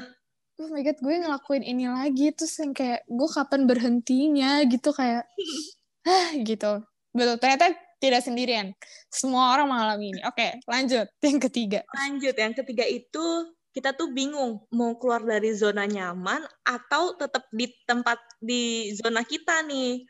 Oh 0.61 0.69
my 0.69 0.85
god 0.85 0.97
gue 1.01 1.15
ngelakuin 1.25 1.65
ini 1.65 1.89
lagi 1.89 2.29
terus 2.37 2.53
yang 2.61 2.77
kayak 2.77 3.01
gue 3.09 3.29
kapan 3.33 3.65
berhentinya 3.65 4.61
gitu 4.69 4.93
kayak 4.93 5.25
ah 6.09 6.31
gitu. 6.37 6.85
Betul 7.11 7.35
ternyata 7.41 7.73
tidak 7.97 8.21
sendirian. 8.21 8.73
Semua 9.09 9.57
orang 9.57 9.73
mengalami 9.73 10.13
ini. 10.13 10.21
Oke 10.29 10.61
lanjut. 10.69 11.09
Yang 11.25 11.49
ketiga. 11.49 11.81
Lanjut, 11.97 12.35
yang 12.37 12.53
ketiga 12.53 12.85
itu 12.85 13.25
kita 13.71 13.95
tuh 13.95 14.11
bingung 14.11 14.61
mau 14.75 14.99
keluar 14.99 15.23
dari 15.23 15.55
zona 15.55 15.87
nyaman 15.87 16.43
atau 16.67 17.15
tetap 17.15 17.47
di 17.49 17.71
tempat 17.89 18.19
di 18.37 18.93
zona 18.93 19.25
kita 19.25 19.65
nih. 19.65 20.05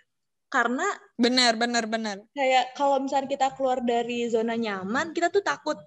Karena 0.52 0.84
benar 1.16 1.56
benar 1.56 1.88
benar. 1.88 2.20
kayak 2.36 2.76
kalau 2.76 3.00
misalnya 3.00 3.32
kita 3.32 3.56
keluar 3.56 3.80
dari 3.80 4.28
zona 4.28 4.60
nyaman, 4.60 5.16
kita 5.16 5.32
tuh 5.32 5.40
takut 5.40 5.80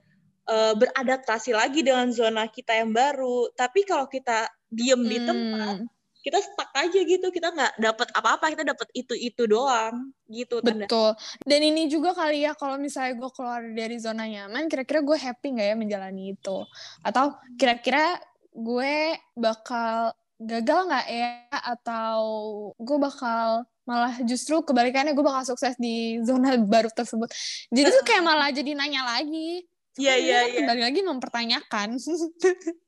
eh, 0.44 0.74
beradaptasi 0.76 1.56
lagi 1.56 1.80
dengan 1.80 2.12
zona 2.12 2.48
kita 2.48 2.76
yang 2.76 2.92
baru. 2.92 3.48
Tapi 3.52 3.84
kalau 3.88 4.04
kita 4.06 4.44
diem 4.68 5.00
di 5.00 5.18
tempat, 5.22 5.76
Hmm. 5.80 5.88
kita 6.20 6.40
stuck 6.40 6.72
aja 6.72 7.00
gitu. 7.04 7.28
Kita 7.28 7.52
nggak 7.52 7.72
dapat 7.80 8.08
apa-apa, 8.16 8.44
kita 8.52 8.64
dapat 8.64 8.88
itu-itu 8.92 9.44
doang 9.44 10.12
gitu. 10.24 10.64
Tanda. 10.64 10.88
Betul. 10.88 11.10
Dan 11.44 11.60
ini 11.60 11.88
juga 11.88 12.16
kali 12.16 12.44
ya 12.44 12.56
kalau 12.56 12.80
misalnya 12.80 13.12
gue 13.16 13.30
keluar 13.32 13.60
dari 13.72 13.96
zona 14.00 14.24
nyaman, 14.24 14.68
kira-kira 14.68 15.04
gue 15.04 15.16
happy 15.20 15.48
nggak 15.52 15.68
ya 15.68 15.76
menjalani 15.76 16.32
itu? 16.32 16.64
Atau 17.04 17.36
kira-kira 17.60 18.16
gue 18.52 19.20
bakal 19.36 20.16
gagal 20.40 20.80
nggak 20.88 21.06
ya? 21.12 21.32
Atau 21.60 22.16
gue 22.80 22.98
bakal 23.00 23.68
malah 23.84 24.16
justru 24.24 24.64
kebalikannya 24.64 25.12
gue 25.12 25.24
bakal 25.24 25.44
sukses 25.44 25.76
di 25.76 26.16
zona 26.24 26.56
baru 26.56 26.88
tersebut. 26.88 27.28
Jadi 27.68 27.88
tuh 27.92 28.04
kayak 28.04 28.24
malah 28.24 28.48
jadi 28.48 28.72
nanya 28.72 29.04
lagi. 29.04 29.68
Iya, 29.94 30.14
iya, 30.18 30.38
iya. 30.50 30.58
Kembali 30.62 30.82
lagi 30.82 31.00
mempertanyakan. 31.06 31.88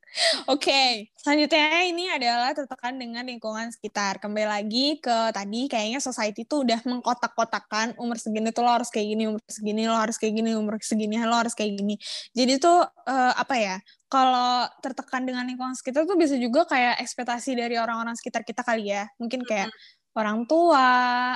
Oke, 0.49 1.13
selanjutnya 1.13 1.85
ini 1.85 2.09
adalah 2.09 2.57
tertekan 2.57 2.97
dengan 2.97 3.29
lingkungan 3.29 3.69
sekitar. 3.69 4.17
Kembali 4.17 4.49
lagi 4.49 4.97
ke 4.97 5.29
tadi, 5.31 5.69
kayaknya 5.69 6.01
society 6.01 6.49
tuh 6.49 6.65
udah 6.65 6.81
mengkotak-kotakan 6.89 8.01
umur 8.01 8.17
segini 8.17 8.49
tuh 8.49 8.65
lo 8.65 8.73
harus 8.81 8.89
kayak 8.89 9.13
gini, 9.13 9.29
umur 9.29 9.43
segini 9.45 9.85
lo 9.85 9.99
harus 9.99 10.17
kayak 10.17 10.35
gini, 10.41 10.51
umur 10.57 10.81
segini 10.81 11.21
lo 11.21 11.37
harus 11.37 11.53
kayak 11.53 11.77
gini. 11.77 11.95
Jadi 12.33 12.57
tuh 12.57 12.81
eh, 13.07 13.33
apa 13.37 13.55
ya? 13.61 13.77
Kalau 14.09 14.65
tertekan 14.81 15.27
dengan 15.27 15.45
lingkungan 15.45 15.77
sekitar 15.77 16.09
tuh 16.09 16.17
bisa 16.17 16.39
juga 16.39 16.65
kayak 16.65 17.03
ekspektasi 17.03 17.59
dari 17.59 17.77
orang-orang 17.77 18.17
sekitar 18.17 18.41
kita 18.47 18.65
kali 18.65 18.89
ya. 18.95 19.05
Mungkin 19.21 19.45
kayak 19.45 19.69
orang 20.17 20.49
tua 20.49 20.89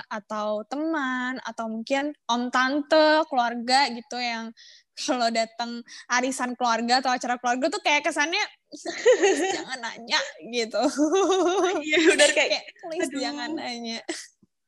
atau 0.08 0.64
teman 0.64 1.36
atau 1.44 1.68
mungkin 1.68 2.16
om 2.32 2.48
tante 2.48 3.28
keluarga 3.28 3.92
gitu 3.92 4.16
yang 4.16 4.48
kalau 5.00 5.28
datang 5.32 5.80
arisan 6.08 6.52
keluarga 6.54 7.00
atau 7.00 7.10
acara 7.10 7.40
keluarga 7.40 7.66
tuh 7.68 7.80
kayak 7.80 8.04
kesannya 8.04 8.44
"Please 8.70 9.50
jangan 9.50 9.78
nanya 9.80 10.20
gitu 10.52 10.82
Iya, 11.80 11.96
udah 12.14 12.28
kayak 12.36 12.48
kayak 12.54 12.64
please 12.84 13.08
aduh. 13.08 13.20
jangan 13.20 13.50
nanya 13.56 13.98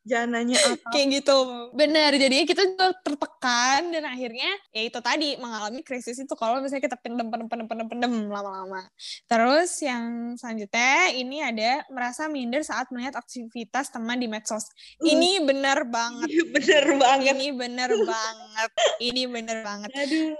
jangan 0.02 0.28
nanya 0.34 0.58
apa. 0.58 0.88
kayak 0.90 1.22
gitu. 1.22 1.36
Benar 1.72 2.10
jadinya 2.18 2.46
kita 2.46 2.64
tertekan 3.02 3.94
dan 3.94 4.04
akhirnya 4.06 4.50
ya 4.74 4.82
itu 4.86 4.98
tadi 4.98 5.38
mengalami 5.38 5.80
krisis 5.86 6.18
itu 6.18 6.34
kalau 6.34 6.58
misalnya 6.58 6.82
kita 6.82 6.98
pendem 6.98 7.30
pendem 7.30 7.48
pendem 7.48 7.66
pendem 7.70 7.86
pendem 7.88 8.12
lama-lama. 8.26 8.82
Terus 9.30 9.70
yang 9.82 10.34
selanjutnya 10.34 11.14
ini 11.14 11.38
ada 11.42 11.86
merasa 11.90 12.26
minder 12.26 12.66
saat 12.66 12.90
melihat 12.90 13.14
aktivitas 13.18 13.94
teman 13.94 14.18
di 14.18 14.26
medsos. 14.26 14.66
Ini 14.98 15.46
benar 15.46 15.86
banget. 15.86 16.30
Bener 16.52 16.98
banget. 16.98 17.34
ini 17.38 17.48
bener 17.54 17.90
banget. 17.90 18.70
Ini 18.98 19.22
bener 19.30 19.58
banget. 19.62 19.90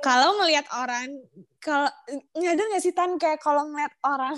Kalau 0.03 0.43
ngelihat 0.43 0.67
orang 0.75 1.09
kalau 1.63 1.87
nyadar 2.35 2.67
nggak 2.67 2.83
sih 2.83 2.91
tan 2.91 3.15
kayak 3.23 3.39
kalau 3.39 3.71
ngeliat 3.71 3.95
orang 4.03 4.35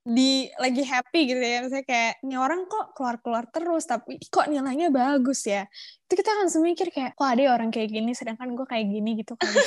di 0.00 0.48
lagi 0.56 0.80
happy 0.80 1.20
gitu 1.28 1.40
ya. 1.40 1.60
Misalnya 1.60 1.86
kayak 1.86 2.12
ini 2.24 2.34
orang 2.40 2.64
kok 2.64 2.96
keluar-keluar 2.96 3.44
terus 3.52 3.84
tapi 3.84 4.16
kok 4.32 4.48
nilainya 4.48 4.88
bagus 4.88 5.44
ya? 5.44 5.68
Itu 6.08 6.16
kita 6.16 6.32
langsung 6.40 6.64
mikir 6.64 6.88
kayak 6.88 7.14
kok 7.14 7.28
ada 7.28 7.52
orang 7.52 7.68
kayak 7.68 7.92
gini 7.92 8.16
sedangkan 8.16 8.56
gue 8.56 8.66
kayak 8.66 8.86
gini 8.88 9.20
gitu 9.20 9.36
kan. 9.36 9.48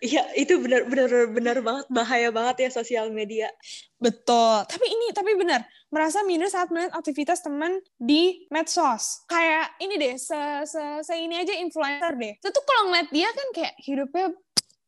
Iya 0.00 0.32
itu 0.32 0.56
benar 0.56 0.88
benar 0.88 1.28
benar 1.28 1.56
banget 1.60 1.86
bahaya 1.92 2.32
banget 2.32 2.56
ya 2.64 2.70
sosial 2.72 3.12
media. 3.12 3.52
Betul. 4.00 4.64
Tapi 4.64 4.86
ini 4.88 5.12
tapi 5.12 5.36
benar 5.36 5.60
merasa 5.92 6.24
minder 6.24 6.48
saat 6.48 6.72
melihat 6.72 6.96
aktivitas 6.96 7.44
teman 7.44 7.76
di 8.00 8.48
medsos. 8.48 9.28
Kayak 9.28 9.76
ini 9.76 10.00
deh 10.00 10.16
se 10.16 10.40
se, 10.64 11.04
se 11.04 11.14
ini 11.20 11.36
aja 11.44 11.52
influencer 11.52 12.16
deh. 12.16 12.32
Itu 12.40 12.48
tuh 12.48 12.64
kalau 12.64 12.88
ngeliat 12.88 13.12
dia 13.12 13.28
kan 13.28 13.48
kayak 13.52 13.74
hidupnya 13.84 14.32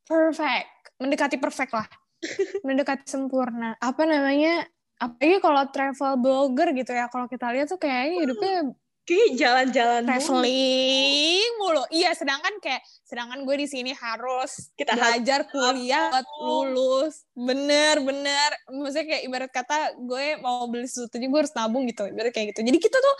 perfect 0.08 0.96
mendekati 0.96 1.36
perfect 1.36 1.72
lah 1.76 1.86
mendekati 2.66 3.06
sempurna 3.06 3.74
apa 3.82 4.02
namanya 4.06 4.66
apalagi 5.02 5.38
kalau 5.42 5.62
travel 5.74 6.12
blogger 6.22 6.68
gitu 6.76 6.94
ya 6.94 7.10
kalau 7.10 7.26
kita 7.26 7.50
lihat 7.50 7.66
tuh 7.66 7.80
kayaknya 7.82 8.22
hidupnya 8.22 8.54
kayak 9.02 9.30
jalan-jalan 9.34 10.02
traveling 10.06 11.52
mulu. 11.58 11.82
Iya, 11.90 12.14
sedangkan 12.14 12.54
kayak 12.62 12.82
sedangkan 13.02 13.42
gue 13.42 13.56
di 13.58 13.68
sini 13.68 13.90
harus 13.92 14.72
Kita 14.78 14.94
belajar 14.94 15.50
kuliah 15.50 16.14
buat 16.14 16.28
lulus. 16.38 17.26
Bener, 17.34 17.98
bener. 17.98 18.50
Maksudnya 18.70 19.06
kayak 19.10 19.22
ibarat 19.26 19.50
kata 19.50 19.98
gue 19.98 20.38
mau 20.38 20.70
beli 20.70 20.86
sesuatu 20.86 21.18
gue 21.18 21.40
harus 21.42 21.54
nabung 21.58 21.84
gitu. 21.90 22.06
Ibarat 22.06 22.30
kayak 22.30 22.54
gitu. 22.54 22.60
Jadi 22.62 22.78
kita 22.78 22.98
tuh 23.02 23.14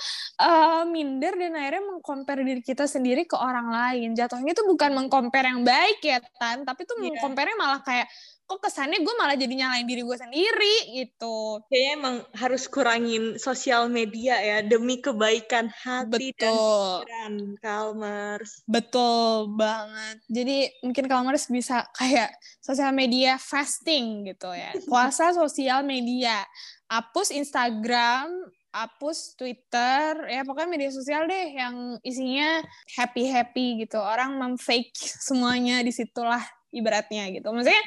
uh, 0.47 0.82
minder 0.87 1.35
dan 1.35 1.59
akhirnya 1.59 1.82
mengcompare 1.82 2.42
diri 2.47 2.62
kita 2.62 2.87
sendiri 2.87 3.26
ke 3.26 3.35
orang 3.35 3.68
lain. 3.68 4.14
Jatuhnya 4.14 4.54
tuh 4.54 4.66
bukan 4.71 4.90
mengcompare 4.94 5.50
yang 5.50 5.66
baik 5.66 5.99
ya, 6.02 6.23
Tan. 6.38 6.62
Tapi 6.62 6.87
tuh 6.87 7.02
yeah. 7.02 7.11
mengcompare 7.11 7.59
malah 7.59 7.82
kayak 7.82 8.06
kok 8.52 8.68
kesannya 8.68 9.00
gue 9.00 9.14
malah 9.16 9.32
jadi 9.32 9.54
nyalain 9.56 9.88
diri 9.88 10.04
gue 10.04 10.18
sendiri 10.21 10.76
gitu. 10.92 11.64
Kayaknya 11.73 11.92
emang 11.97 12.16
harus 12.37 12.68
kurangin 12.68 13.40
sosial 13.40 13.88
media 13.88 14.37
ya 14.37 14.61
demi 14.61 15.00
kebaikan 15.00 15.73
hati 15.73 16.37
Betul. 16.37 17.09
dan 17.09 17.32
pikiran 17.32 17.35
Kalmers. 17.64 18.61
Betul 18.68 19.56
banget. 19.56 20.21
Jadi 20.28 20.68
mungkin 20.85 21.09
Kalmers 21.09 21.49
bisa 21.49 21.88
kayak 21.99 22.37
sosial 22.61 22.92
media 22.92 23.40
fasting 23.40 24.28
gitu 24.28 24.52
ya. 24.52 24.76
Puasa 24.90 25.32
sosial 25.32 25.80
media. 25.80 26.44
Hapus 26.92 27.32
Instagram, 27.32 28.28
hapus 28.68 29.32
Twitter, 29.32 30.28
ya 30.28 30.44
pokoknya 30.44 30.68
media 30.68 30.90
sosial 30.92 31.25
deh 31.25 31.56
yang 31.56 31.97
isinya 32.04 32.61
happy-happy 33.00 33.88
gitu. 33.88 33.97
Orang 33.97 34.37
memfake 34.37 34.92
semuanya 35.00 35.80
di 35.80 35.88
situlah 35.88 36.44
ibaratnya 36.68 37.32
gitu. 37.32 37.49
Maksudnya 37.49 37.80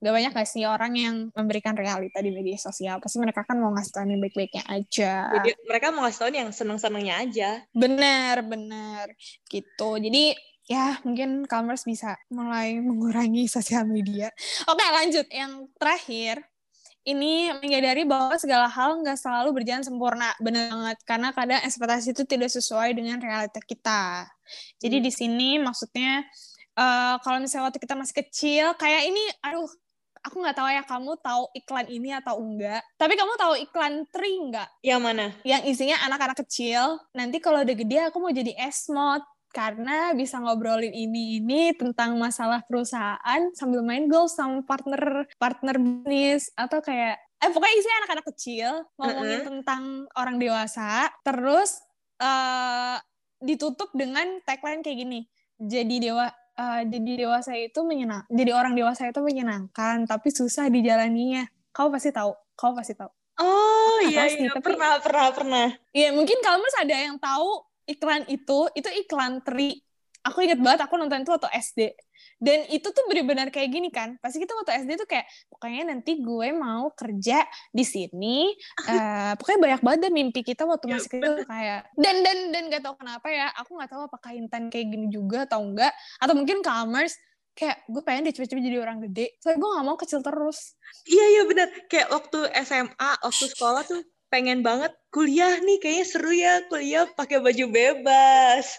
gak 0.00 0.14
banyak 0.16 0.32
gak 0.32 0.48
sih 0.48 0.64
orang 0.64 0.92
yang 0.96 1.16
memberikan 1.36 1.76
realita 1.76 2.24
di 2.24 2.32
media 2.32 2.56
sosial. 2.56 2.98
Pasti 3.04 3.20
mereka 3.20 3.44
kan 3.44 3.60
mau 3.60 3.70
ngasih 3.76 3.92
tau 3.92 4.08
yang 4.08 4.20
baik-baiknya 4.20 4.64
aja. 4.64 5.12
Jadi 5.36 5.50
mereka 5.68 5.86
mau 5.92 6.08
ngasih 6.08 6.20
tau 6.24 6.30
yang 6.32 6.50
seneng-senengnya 6.50 7.14
aja. 7.20 7.50
Bener 7.76 8.40
bener 8.40 9.12
gitu. 9.46 10.00
Jadi 10.00 10.32
ya 10.64 10.96
mungkin 11.04 11.44
commerce 11.44 11.84
bisa 11.84 12.16
mulai 12.32 12.80
mengurangi 12.80 13.44
sosial 13.44 13.84
media. 13.84 14.32
Oke 14.64 14.84
lanjut. 14.88 15.28
Yang 15.28 15.52
terakhir 15.76 16.36
ini 17.04 17.52
menyadari 17.60 18.04
bahwa 18.08 18.36
segala 18.40 18.68
hal 18.72 19.04
nggak 19.04 19.20
selalu 19.20 19.52
berjalan 19.60 19.84
sempurna. 19.84 20.32
Bener 20.40 20.72
banget. 20.72 20.98
Karena 21.04 21.28
kadang 21.36 21.60
ekspektasi 21.60 22.16
itu 22.16 22.24
tidak 22.24 22.48
sesuai 22.48 22.96
dengan 22.96 23.20
realita 23.20 23.60
kita. 23.60 24.24
Jadi 24.80 24.96
di 25.04 25.12
sini 25.12 25.60
maksudnya 25.60 26.24
uh, 26.80 27.16
kalau 27.20 27.38
misalnya 27.42 27.68
waktu 27.68 27.80
kita 27.82 27.94
masih 27.96 28.14
kecil 28.24 28.64
kayak 28.80 29.10
ini 29.10 29.22
aduh 29.44 29.68
aku 30.20 30.36
nggak 30.40 30.56
tahu 30.56 30.68
ya 30.68 30.82
kamu 30.84 31.12
tahu 31.20 31.42
iklan 31.56 31.86
ini 31.88 32.10
atau 32.16 32.38
enggak. 32.40 32.84
Tapi 33.00 33.14
kamu 33.16 33.32
tahu 33.40 33.54
iklan 33.60 34.04
Tri 34.12 34.32
nggak? 34.36 34.68
Yang 34.84 35.00
mana? 35.00 35.26
Yang 35.42 35.62
isinya 35.72 35.96
anak-anak 36.06 36.38
kecil. 36.44 37.00
Nanti 37.16 37.40
kalau 37.40 37.64
udah 37.64 37.76
gede 37.76 37.98
aku 38.08 38.16
mau 38.20 38.32
jadi 38.32 38.52
esmod 38.68 39.24
karena 39.50 40.14
bisa 40.14 40.38
ngobrolin 40.38 40.94
ini 40.94 41.42
ini 41.42 41.74
tentang 41.74 42.14
masalah 42.14 42.62
perusahaan 42.62 43.50
sambil 43.58 43.82
main 43.82 44.06
golf 44.06 44.30
sama 44.30 44.62
partner 44.62 45.26
partner 45.42 45.74
bisnis 45.74 46.54
atau 46.54 46.78
kayak 46.78 47.18
eh 47.42 47.50
pokoknya 47.50 47.74
isinya 47.74 47.96
anak-anak 48.04 48.26
kecil 48.30 48.70
ngomongin 48.94 49.26
uh 49.26 49.42
-uh. 49.42 49.48
tentang 49.50 49.82
orang 50.14 50.36
dewasa 50.38 51.10
terus 51.26 51.82
uh, 52.22 53.02
ditutup 53.42 53.90
dengan 53.90 54.38
tagline 54.46 54.86
kayak 54.86 54.98
gini 55.02 55.20
jadi 55.58 55.96
dewa 55.98 56.30
uh, 56.60 56.80
jadi 56.84 57.24
dewasa 57.24 57.56
itu 57.56 57.80
menyenang 57.80 58.28
jadi 58.28 58.52
orang 58.52 58.76
dewasa 58.76 59.08
itu 59.08 59.24
menyenangkan 59.24 60.04
tapi 60.04 60.28
susah 60.28 60.68
dijalaninya. 60.68 61.48
Kau 61.72 61.88
pasti 61.88 62.12
tahu 62.12 62.36
kau 62.60 62.76
pasti 62.76 62.92
tahu. 62.92 63.08
Oh 63.40 63.98
iya 64.04 64.28
iya. 64.28 64.52
tapi, 64.52 64.60
pernah 64.60 65.00
pernah 65.00 65.26
pernah. 65.32 65.66
Iya 65.96 66.12
mungkin 66.12 66.36
kalau 66.44 66.60
mas 66.60 66.76
ada 66.76 66.92
yang 66.92 67.16
tahu 67.16 67.64
iklan 67.88 68.28
itu 68.28 68.68
itu 68.76 68.88
iklan 69.00 69.40
tri 69.40 69.80
aku 70.26 70.44
inget 70.44 70.60
banget 70.60 70.84
aku 70.84 70.94
nonton 71.00 71.24
itu 71.24 71.32
waktu 71.32 71.48
SD 71.54 71.80
dan 72.40 72.68
itu 72.68 72.88
tuh 72.92 73.04
benar-benar 73.08 73.48
kayak 73.48 73.68
gini 73.72 73.88
kan 73.88 74.16
pasti 74.20 74.40
kita 74.40 74.52
waktu 74.56 74.84
SD 74.84 75.00
tuh 75.00 75.08
kayak 75.08 75.28
pokoknya 75.48 75.92
nanti 75.92 76.20
gue 76.20 76.48
mau 76.56 76.92
kerja 76.92 77.44
di 77.72 77.84
sini 77.84 78.52
uh, 78.88 79.32
pokoknya 79.36 79.60
banyak 79.60 79.80
banget 79.80 79.98
deh 80.08 80.12
mimpi 80.12 80.40
kita 80.44 80.64
waktu 80.68 80.88
ya, 80.88 80.92
masih 80.96 81.10
kecil. 81.12 81.34
kayak 81.48 81.80
dan 81.96 82.16
dan 82.24 82.38
dan 82.52 82.62
gak 82.68 82.82
tau 82.84 82.96
kenapa 82.96 83.28
ya 83.28 83.48
aku 83.56 83.76
nggak 83.76 83.90
tahu 83.90 84.02
apakah 84.08 84.30
Intan 84.36 84.72
kayak 84.72 84.86
gini 84.88 85.06
juga 85.12 85.44
atau 85.44 85.60
enggak. 85.64 85.92
Atau 86.20 86.34
mungkin 86.36 86.64
commerce 86.64 87.16
kayak 87.52 87.84
gue 87.90 88.02
pengen 88.06 88.30
deh 88.30 88.34
cepet-cepet 88.34 88.62
jadi 88.62 88.78
orang 88.80 88.98
gede. 89.04 89.36
Soalnya 89.42 89.58
gue 89.60 89.70
gak 89.76 89.86
mau 89.86 89.96
kecil 89.98 90.20
terus. 90.24 90.58
Iya 91.04 91.24
iya 91.38 91.42
benar 91.44 91.68
kayak 91.88 92.08
waktu 92.08 92.38
SMA 92.64 93.10
waktu 93.20 93.44
sekolah 93.52 93.82
tuh 93.84 94.00
pengen 94.30 94.62
banget 94.62 94.94
kuliah 95.10 95.58
nih 95.58 95.82
kayaknya 95.82 96.06
seru 96.06 96.30
ya 96.30 96.62
kuliah 96.70 97.04
pakai 97.18 97.42
baju 97.42 97.66
bebas 97.66 98.78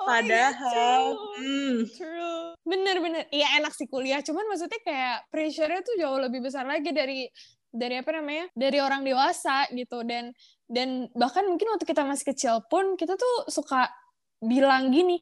Oh 0.00 0.06
Padahal, 0.06 1.02
hmm. 1.40 1.76
true. 1.92 2.56
Bener-bener, 2.64 3.28
iya 3.32 3.60
enak 3.60 3.72
sih 3.72 3.88
kuliah. 3.88 4.20
Cuman 4.20 4.44
maksudnya 4.50 4.80
kayak 4.82 5.28
pressure-nya 5.32 5.80
tuh 5.80 5.96
jauh 6.00 6.18
lebih 6.20 6.44
besar 6.44 6.64
lagi 6.68 6.90
dari 6.92 7.28
dari 7.74 7.98
apa 7.98 8.10
namanya 8.14 8.46
dari 8.54 8.78
orang 8.78 9.02
dewasa 9.02 9.66
gitu 9.74 10.06
dan 10.06 10.30
dan 10.70 11.10
bahkan 11.10 11.42
mungkin 11.42 11.74
waktu 11.74 11.82
kita 11.82 12.06
masih 12.06 12.30
kecil 12.30 12.62
pun 12.70 12.94
kita 12.94 13.18
tuh 13.18 13.50
suka 13.50 13.90
bilang 14.38 14.94
gini 14.94 15.18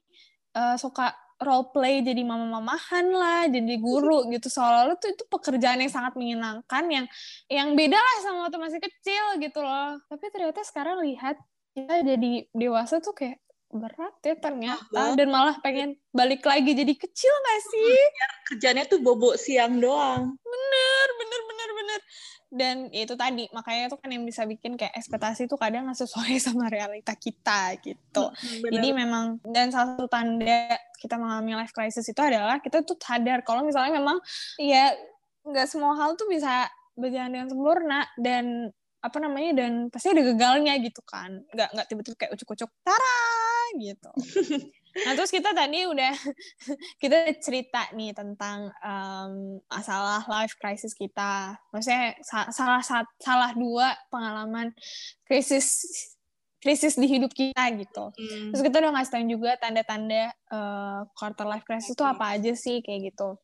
uh, 0.52 0.76
suka 0.76 1.16
role 1.40 1.72
play 1.72 2.04
jadi 2.04 2.22
mama-mamahan 2.22 3.08
lah 3.08 3.48
jadi 3.48 3.80
guru 3.80 4.24
gitu 4.36 4.52
soalnya 4.52 5.00
tuh 5.00 5.16
itu 5.16 5.24
pekerjaan 5.32 5.80
yang 5.80 5.88
sangat 5.88 6.12
menyenangkan 6.12 6.84
yang 6.92 7.06
yang 7.48 7.72
beda 7.72 7.96
lah 7.96 8.16
sama 8.20 8.38
waktu 8.46 8.58
masih 8.60 8.80
kecil 8.84 9.40
gitu 9.40 9.64
loh 9.64 9.96
tapi 10.12 10.28
ternyata 10.28 10.60
sekarang 10.62 11.00
lihat 11.02 11.40
kita 11.72 12.04
jadi 12.04 12.32
dewasa 12.52 13.00
tuh 13.00 13.16
kayak 13.16 13.40
berat 13.72 14.14
ya 14.20 14.36
ternyata 14.36 15.16
dan 15.16 15.28
malah 15.32 15.56
pengen 15.64 15.96
balik 16.12 16.44
lagi 16.44 16.76
jadi 16.76 16.92
kecil 16.92 17.32
gak 17.32 17.60
sih? 17.72 17.96
Ya, 17.96 18.28
kerjanya 18.52 18.84
tuh 18.84 19.00
bobo 19.00 19.32
siang 19.40 19.80
doang. 19.80 20.36
Bener, 20.36 21.06
bener, 21.16 21.40
bener, 21.48 21.70
bener. 21.72 22.00
Dan 22.52 22.76
itu 22.92 23.16
tadi, 23.16 23.48
makanya 23.48 23.88
itu 23.88 23.96
kan 23.96 24.12
yang 24.12 24.28
bisa 24.28 24.44
bikin 24.44 24.76
kayak 24.76 24.92
ekspektasi 24.92 25.48
tuh 25.48 25.56
kadang 25.56 25.88
gak 25.88 26.04
sesuai 26.04 26.36
sama 26.44 26.68
realita 26.68 27.16
kita 27.16 27.80
gitu. 27.80 28.28
Bener. 28.60 28.70
Jadi 28.76 28.88
memang, 28.92 29.40
dan 29.48 29.72
salah 29.72 29.96
satu 29.96 30.04
tanda 30.04 30.76
kita 31.00 31.16
mengalami 31.16 31.56
life 31.64 31.72
crisis 31.72 32.04
itu 32.04 32.20
adalah 32.20 32.60
kita 32.60 32.84
tuh 32.84 32.94
sadar 33.00 33.40
kalau 33.42 33.64
misalnya 33.64 33.98
memang 33.98 34.22
ya 34.60 34.94
nggak 35.42 35.66
semua 35.66 35.98
hal 35.98 36.14
tuh 36.14 36.30
bisa 36.30 36.70
berjalan 36.94 37.34
dengan 37.34 37.48
sempurna 37.50 38.06
dan 38.14 38.70
apa 39.02 39.18
namanya 39.18 39.66
dan 39.66 39.90
pasti 39.90 40.14
ada 40.14 40.22
gagalnya 40.22 40.78
gitu 40.78 41.02
kan 41.02 41.42
nggak 41.50 41.68
nggak 41.74 41.86
tiba-tiba 41.90 42.14
kayak 42.14 42.32
ucuk-ucuk 42.38 42.70
tara 42.86 43.18
gitu. 43.80 44.10
Nah 44.92 45.16
terus 45.16 45.32
kita 45.32 45.56
tadi 45.56 45.88
udah 45.88 46.12
kita 47.02 47.32
cerita 47.40 47.88
nih 47.96 48.12
tentang 48.12 48.68
um, 48.84 49.56
masalah 49.72 50.20
life 50.28 50.52
crisis 50.60 50.92
kita. 50.92 51.56
Maksudnya 51.72 52.20
sa 52.20 52.52
salah 52.52 52.84
salah 53.16 53.50
dua 53.56 53.96
pengalaman 54.12 54.76
krisis 55.24 55.80
krisis 56.62 56.94
di 56.94 57.08
hidup 57.08 57.32
kita 57.34 57.74
gitu. 57.74 58.14
Hmm. 58.14 58.54
terus 58.54 58.62
kita 58.62 58.78
udah 58.78 58.92
ngasih 58.94 59.12
tahu 59.16 59.24
juga 59.26 59.50
tanda-tanda 59.58 60.30
uh, 60.54 61.02
quarter 61.18 61.48
life 61.48 61.66
crisis 61.66 61.96
itu 61.96 62.04
apa 62.06 62.38
aja 62.38 62.52
sih 62.54 62.78
kayak 62.84 63.10
gitu. 63.10 63.34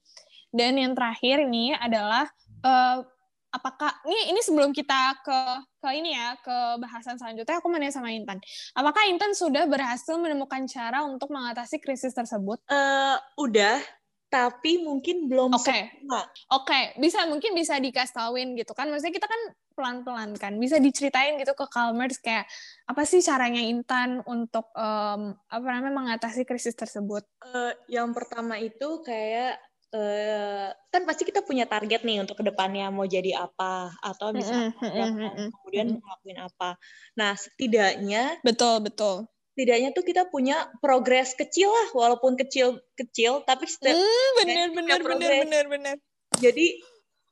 Dan 0.54 0.78
yang 0.78 0.94
terakhir 0.94 1.48
ini 1.48 1.74
adalah 1.74 2.30
uh, 2.62 3.02
apakah 3.48 3.90
ini 4.04 4.36
ini 4.36 4.40
sebelum 4.44 4.70
kita 4.76 5.16
ke 5.24 5.40
ke 5.80 5.88
ini 5.94 6.12
ya 6.12 6.36
ke 6.40 6.56
bahasan 6.82 7.16
selanjutnya 7.16 7.60
aku 7.60 7.66
mau 7.70 7.80
nanya 7.80 7.94
sama 7.94 8.12
Intan. 8.12 8.42
Apakah 8.76 9.08
Intan 9.08 9.32
sudah 9.32 9.64
berhasil 9.64 10.14
menemukan 10.20 10.68
cara 10.68 11.04
untuk 11.06 11.32
mengatasi 11.32 11.80
krisis 11.80 12.12
tersebut? 12.12 12.60
Uh, 12.68 13.16
udah 13.40 13.80
tapi 14.28 14.84
mungkin 14.84 15.24
belum 15.24 15.56
oke. 15.56 15.64
okay. 15.64 15.88
oke 16.04 16.68
okay. 16.68 16.92
bisa 17.00 17.24
mungkin 17.24 17.56
bisa 17.56 17.80
dikasih 17.80 18.12
tauin 18.12 18.52
gitu 18.60 18.76
kan. 18.76 18.92
Maksudnya 18.92 19.16
kita 19.16 19.24
kan 19.24 19.40
pelan-pelan 19.72 20.36
kan. 20.36 20.52
Bisa 20.60 20.76
diceritain 20.76 21.40
gitu 21.40 21.56
ke 21.56 21.64
Calmers 21.72 22.20
kayak 22.20 22.44
apa 22.84 23.02
sih 23.08 23.24
caranya 23.24 23.64
Intan 23.64 24.20
untuk 24.28 24.68
um, 24.76 25.32
apa 25.48 25.64
namanya 25.64 25.96
mengatasi 25.96 26.44
krisis 26.44 26.76
tersebut? 26.76 27.24
Uh, 27.40 27.72
yang 27.88 28.12
pertama 28.12 28.60
itu 28.60 29.00
kayak 29.00 29.56
uh, 29.94 30.68
kan 30.92 31.02
pasti 31.04 31.24
kita 31.24 31.40
punya 31.44 31.64
target 31.64 32.04
nih 32.04 32.20
untuk 32.20 32.40
ke 32.40 32.44
depannya 32.44 32.88
mau 32.92 33.04
jadi 33.04 33.44
apa 33.44 33.92
atau 34.00 34.32
misalnya 34.32 34.72
mm-mm, 34.76 35.08
mm-mm, 35.16 35.48
kemudian 35.52 35.86
mm-mm. 35.94 36.00
ngelakuin 36.02 36.38
apa. 36.42 36.70
Nah 37.16 37.32
setidaknya 37.36 38.40
Betul, 38.44 38.84
betul. 38.84 39.16
setidaknya 39.52 39.90
tuh 39.90 40.04
kita 40.06 40.22
punya 40.30 40.70
progres 40.78 41.34
kecil 41.34 41.72
lah 41.72 41.88
walaupun 41.96 42.38
kecil 42.38 42.78
kecil 42.94 43.42
tapi 43.42 43.66
setiap 43.66 43.96
Hmm, 43.96 44.30
bener, 44.44 44.68
bener, 44.70 44.98
bener, 45.02 45.30
bener, 45.42 45.64
bener. 45.66 45.96
jadi 46.38 46.66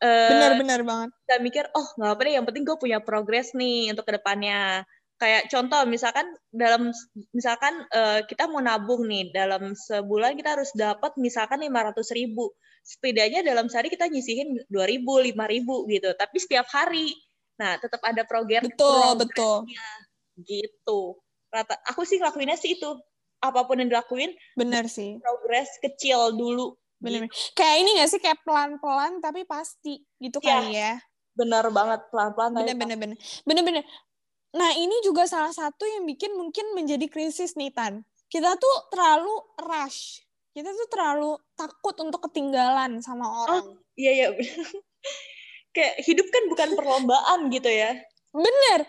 eh, 0.02 0.30
Bener, 0.34 0.52
bener 0.58 0.80
banget. 0.82 1.10
kita 1.22 1.36
mikir 1.38 1.64
oh 1.70 1.86
nggak 1.96 2.10
apa 2.12 2.20
deh 2.26 2.32
yang 2.34 2.44
penting 2.48 2.64
gue 2.66 2.76
punya 2.76 2.98
progres 2.98 3.54
nih 3.54 3.94
untuk 3.94 4.04
ke 4.04 4.18
depannya 4.18 4.82
kayak 5.16 5.48
contoh 5.48 5.82
misalkan 5.88 6.28
dalam 6.52 6.92
misalkan 7.32 7.72
eh, 7.88 8.20
kita 8.28 8.46
mau 8.46 8.60
nabung 8.60 9.08
nih 9.08 9.32
dalam 9.32 9.72
sebulan 9.72 10.36
kita 10.36 10.60
harus 10.60 10.70
dapat 10.76 11.16
misalkan 11.16 11.64
500 11.64 11.96
ribu 12.12 12.52
setidaknya 12.84 13.40
dalam 13.42 13.66
sehari 13.66 13.88
kita 13.88 14.06
nyisihin 14.06 14.60
2 14.68 14.76
ribu 14.86 15.16
5 15.18 15.32
ribu 15.48 15.88
gitu 15.88 16.12
tapi 16.14 16.36
setiap 16.36 16.68
hari 16.68 17.16
nah 17.56 17.80
tetap 17.80 18.04
ada 18.04 18.22
progres 18.22 18.60
Betul, 18.62 19.16
betul. 19.16 19.64
gitu 20.44 21.16
rata 21.48 21.80
aku 21.88 22.04
sih 22.04 22.20
ngelakuinnya 22.20 22.60
sih 22.60 22.76
itu 22.76 22.90
apa 23.40 23.64
pun 23.64 23.80
yang 23.80 23.88
dilakuin 23.88 24.36
Bener 24.52 24.84
sih. 24.86 25.16
progres 25.16 25.68
kecil 25.80 26.36
dulu 26.36 26.76
Bener, 26.96 27.28
Gitu. 27.28 27.52
Kayak 27.52 27.76
ini 27.84 27.90
gak 28.00 28.08
sih? 28.08 28.20
Kayak 28.24 28.40
pelan-pelan 28.40 29.20
tapi 29.20 29.44
pasti 29.44 30.00
gitu 30.16 30.40
Iya. 30.40 30.48
kali 30.48 30.72
ya. 30.72 30.92
bener 31.36 31.68
banget 31.68 32.00
pelan-pelan 32.08 32.50
tapi 32.56 32.72
Bener, 32.72 32.76
bener, 32.80 32.96
bener. 32.96 33.16
Bener, 33.44 33.62
bener. 33.62 33.84
Nah, 34.56 34.72
ini 34.72 35.04
juga 35.04 35.28
salah 35.28 35.52
satu 35.52 35.84
yang 35.84 36.08
bikin 36.08 36.32
mungkin 36.32 36.72
menjadi 36.72 37.04
krisis 37.12 37.54
nih, 37.60 37.68
Tan. 37.76 38.00
Kita 38.32 38.56
tuh 38.56 38.88
terlalu 38.88 39.36
rush. 39.60 40.24
Kita 40.56 40.72
tuh 40.72 40.88
terlalu 40.88 41.36
takut 41.52 41.92
untuk 42.00 42.24
ketinggalan 42.26 43.04
sama 43.04 43.28
orang. 43.44 43.76
iya 43.96 44.12
iya 44.12 44.28
kayak 45.76 46.00
hidup 46.04 46.28
kan 46.32 46.48
bukan 46.48 46.68
perlombaan 46.76 47.52
gitu 47.52 47.68
ya 47.68 47.92
Bener. 48.36 48.84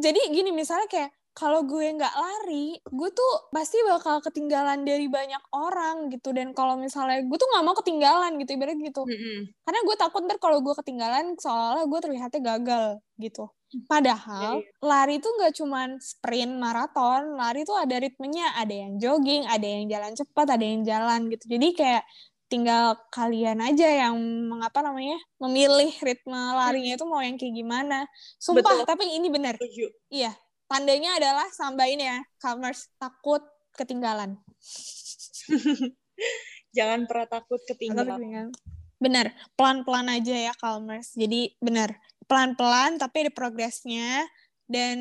Jadi 0.00 0.20
gini, 0.32 0.52
misalnya 0.52 0.84
kayak 0.88 1.10
kalau 1.32 1.62
gue 1.64 1.86
nggak 1.94 2.14
lari, 2.14 2.76
gue 2.82 3.08
tuh 3.14 3.32
pasti 3.54 3.78
bakal 3.86 4.20
ketinggalan 4.20 4.82
dari 4.82 5.06
banyak 5.06 5.40
orang 5.54 6.10
gitu. 6.12 6.34
Dan 6.34 6.52
kalau 6.52 6.76
misalnya 6.76 7.22
gue 7.24 7.38
tuh 7.38 7.48
nggak 7.48 7.64
mau 7.64 7.74
ketinggalan 7.78 8.36
gitu, 8.42 8.50
ibarat 8.58 8.76
gitu. 8.76 9.02
Karena 9.64 9.80
gue 9.86 9.96
takut 9.96 10.20
ntar 10.26 10.38
kalau 10.42 10.58
gue 10.60 10.74
ketinggalan, 10.82 11.38
seolah-olah 11.38 11.84
gue 11.86 12.00
terlihatnya 12.02 12.40
gagal 12.42 12.84
gitu. 13.22 13.44
Padahal 13.86 14.58
Iya, 14.58 14.82
lari 14.82 15.22
itu 15.22 15.30
nggak 15.30 15.54
cuman 15.54 15.88
sprint 16.02 16.58
maraton, 16.58 17.38
lari 17.38 17.62
itu 17.62 17.70
ada 17.70 17.96
ritmenya, 18.02 18.58
ada 18.58 18.74
yang 18.74 18.98
jogging, 18.98 19.46
ada 19.46 19.62
yang 19.62 19.86
jalan 19.86 20.12
cepat, 20.18 20.46
ada 20.58 20.64
yang 20.66 20.82
jalan 20.82 21.30
gitu. 21.30 21.44
Jadi 21.46 21.68
kayak 21.78 22.02
tinggal 22.50 22.98
kalian 23.14 23.62
aja 23.62 23.86
yang 23.86 24.18
mengapa 24.50 24.82
namanya 24.82 25.14
memilih 25.38 25.94
ritme 26.02 26.34
larinya 26.34 26.98
itu 26.98 27.06
mau 27.06 27.22
yang 27.22 27.38
kayak 27.38 27.54
gimana. 27.54 28.10
Sumpah, 28.42 28.82
Betul. 28.82 28.90
tapi 28.90 29.06
ini 29.06 29.30
benar. 29.30 29.54
Iya, 30.10 30.34
tandanya 30.70 31.18
adalah 31.18 31.50
sambain 31.50 31.98
ya, 31.98 32.22
commerce 32.38 32.86
takut 33.02 33.42
ketinggalan. 33.74 34.38
jangan 36.76 37.10
pernah 37.10 37.26
takut 37.26 37.58
ketinggalan. 37.66 38.54
Bener, 39.02 39.34
pelan-pelan 39.58 40.06
aja 40.14 40.52
ya 40.52 40.54
commerce. 40.62 41.18
Jadi 41.18 41.58
bener, 41.58 41.98
pelan-pelan 42.30 43.02
tapi 43.02 43.26
ada 43.26 43.32
progresnya 43.34 44.22
dan 44.70 44.96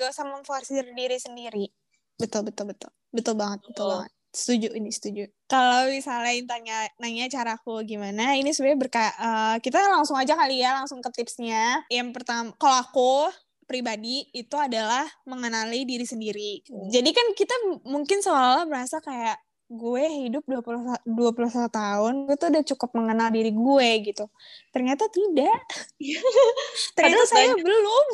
gak 0.00 0.16
usah 0.16 0.24
memforsir 0.24 0.88
diri 0.96 1.20
sendiri. 1.20 1.68
Betul, 2.16 2.48
betul, 2.48 2.72
betul. 2.72 2.90
Betul 3.10 3.34
banget, 3.36 3.60
betul 3.68 3.74
Betul. 3.76 3.90
banget. 4.00 4.12
Setuju 4.30 4.68
ini, 4.78 4.90
setuju. 4.94 5.26
Kalau 5.50 5.90
misalnya 5.90 6.38
tanya 6.46 6.86
nanya 7.02 7.26
caraku 7.26 7.82
gimana, 7.82 8.38
ini 8.38 8.54
sebenarnya 8.54 8.78
berka 8.78 9.06
eh, 9.10 9.56
kita 9.58 9.82
langsung 9.90 10.14
aja 10.14 10.38
kali 10.38 10.62
ya, 10.62 10.78
langsung 10.78 11.02
ke 11.02 11.10
tipsnya. 11.10 11.82
Yang 11.90 12.14
pertama, 12.14 12.54
kalau 12.54 12.78
aku 12.78 13.12
pribadi 13.70 14.26
itu 14.34 14.56
adalah 14.58 15.06
mengenali 15.22 15.86
diri 15.86 16.02
sendiri. 16.02 16.66
Hmm. 16.66 16.90
Jadi 16.90 17.10
kan 17.14 17.26
kita 17.38 17.54
mungkin 17.86 18.18
seolah 18.18 18.66
merasa 18.66 18.98
kayak 18.98 19.38
gue 19.70 20.04
hidup 20.26 20.42
20, 20.50 21.06
21 21.06 21.70
tahun, 21.70 22.12
gue 22.26 22.34
tuh 22.34 22.48
udah 22.50 22.64
cukup 22.74 22.90
mengenal 22.98 23.30
diri 23.30 23.54
gue 23.54 23.88
gitu. 24.10 24.26
Ternyata 24.74 25.06
tidak. 25.06 25.62
Ternyata 26.98 27.22
Padahal 27.22 27.26
saya 27.30 27.48
banyak. 27.54 27.62
belum. 27.62 28.06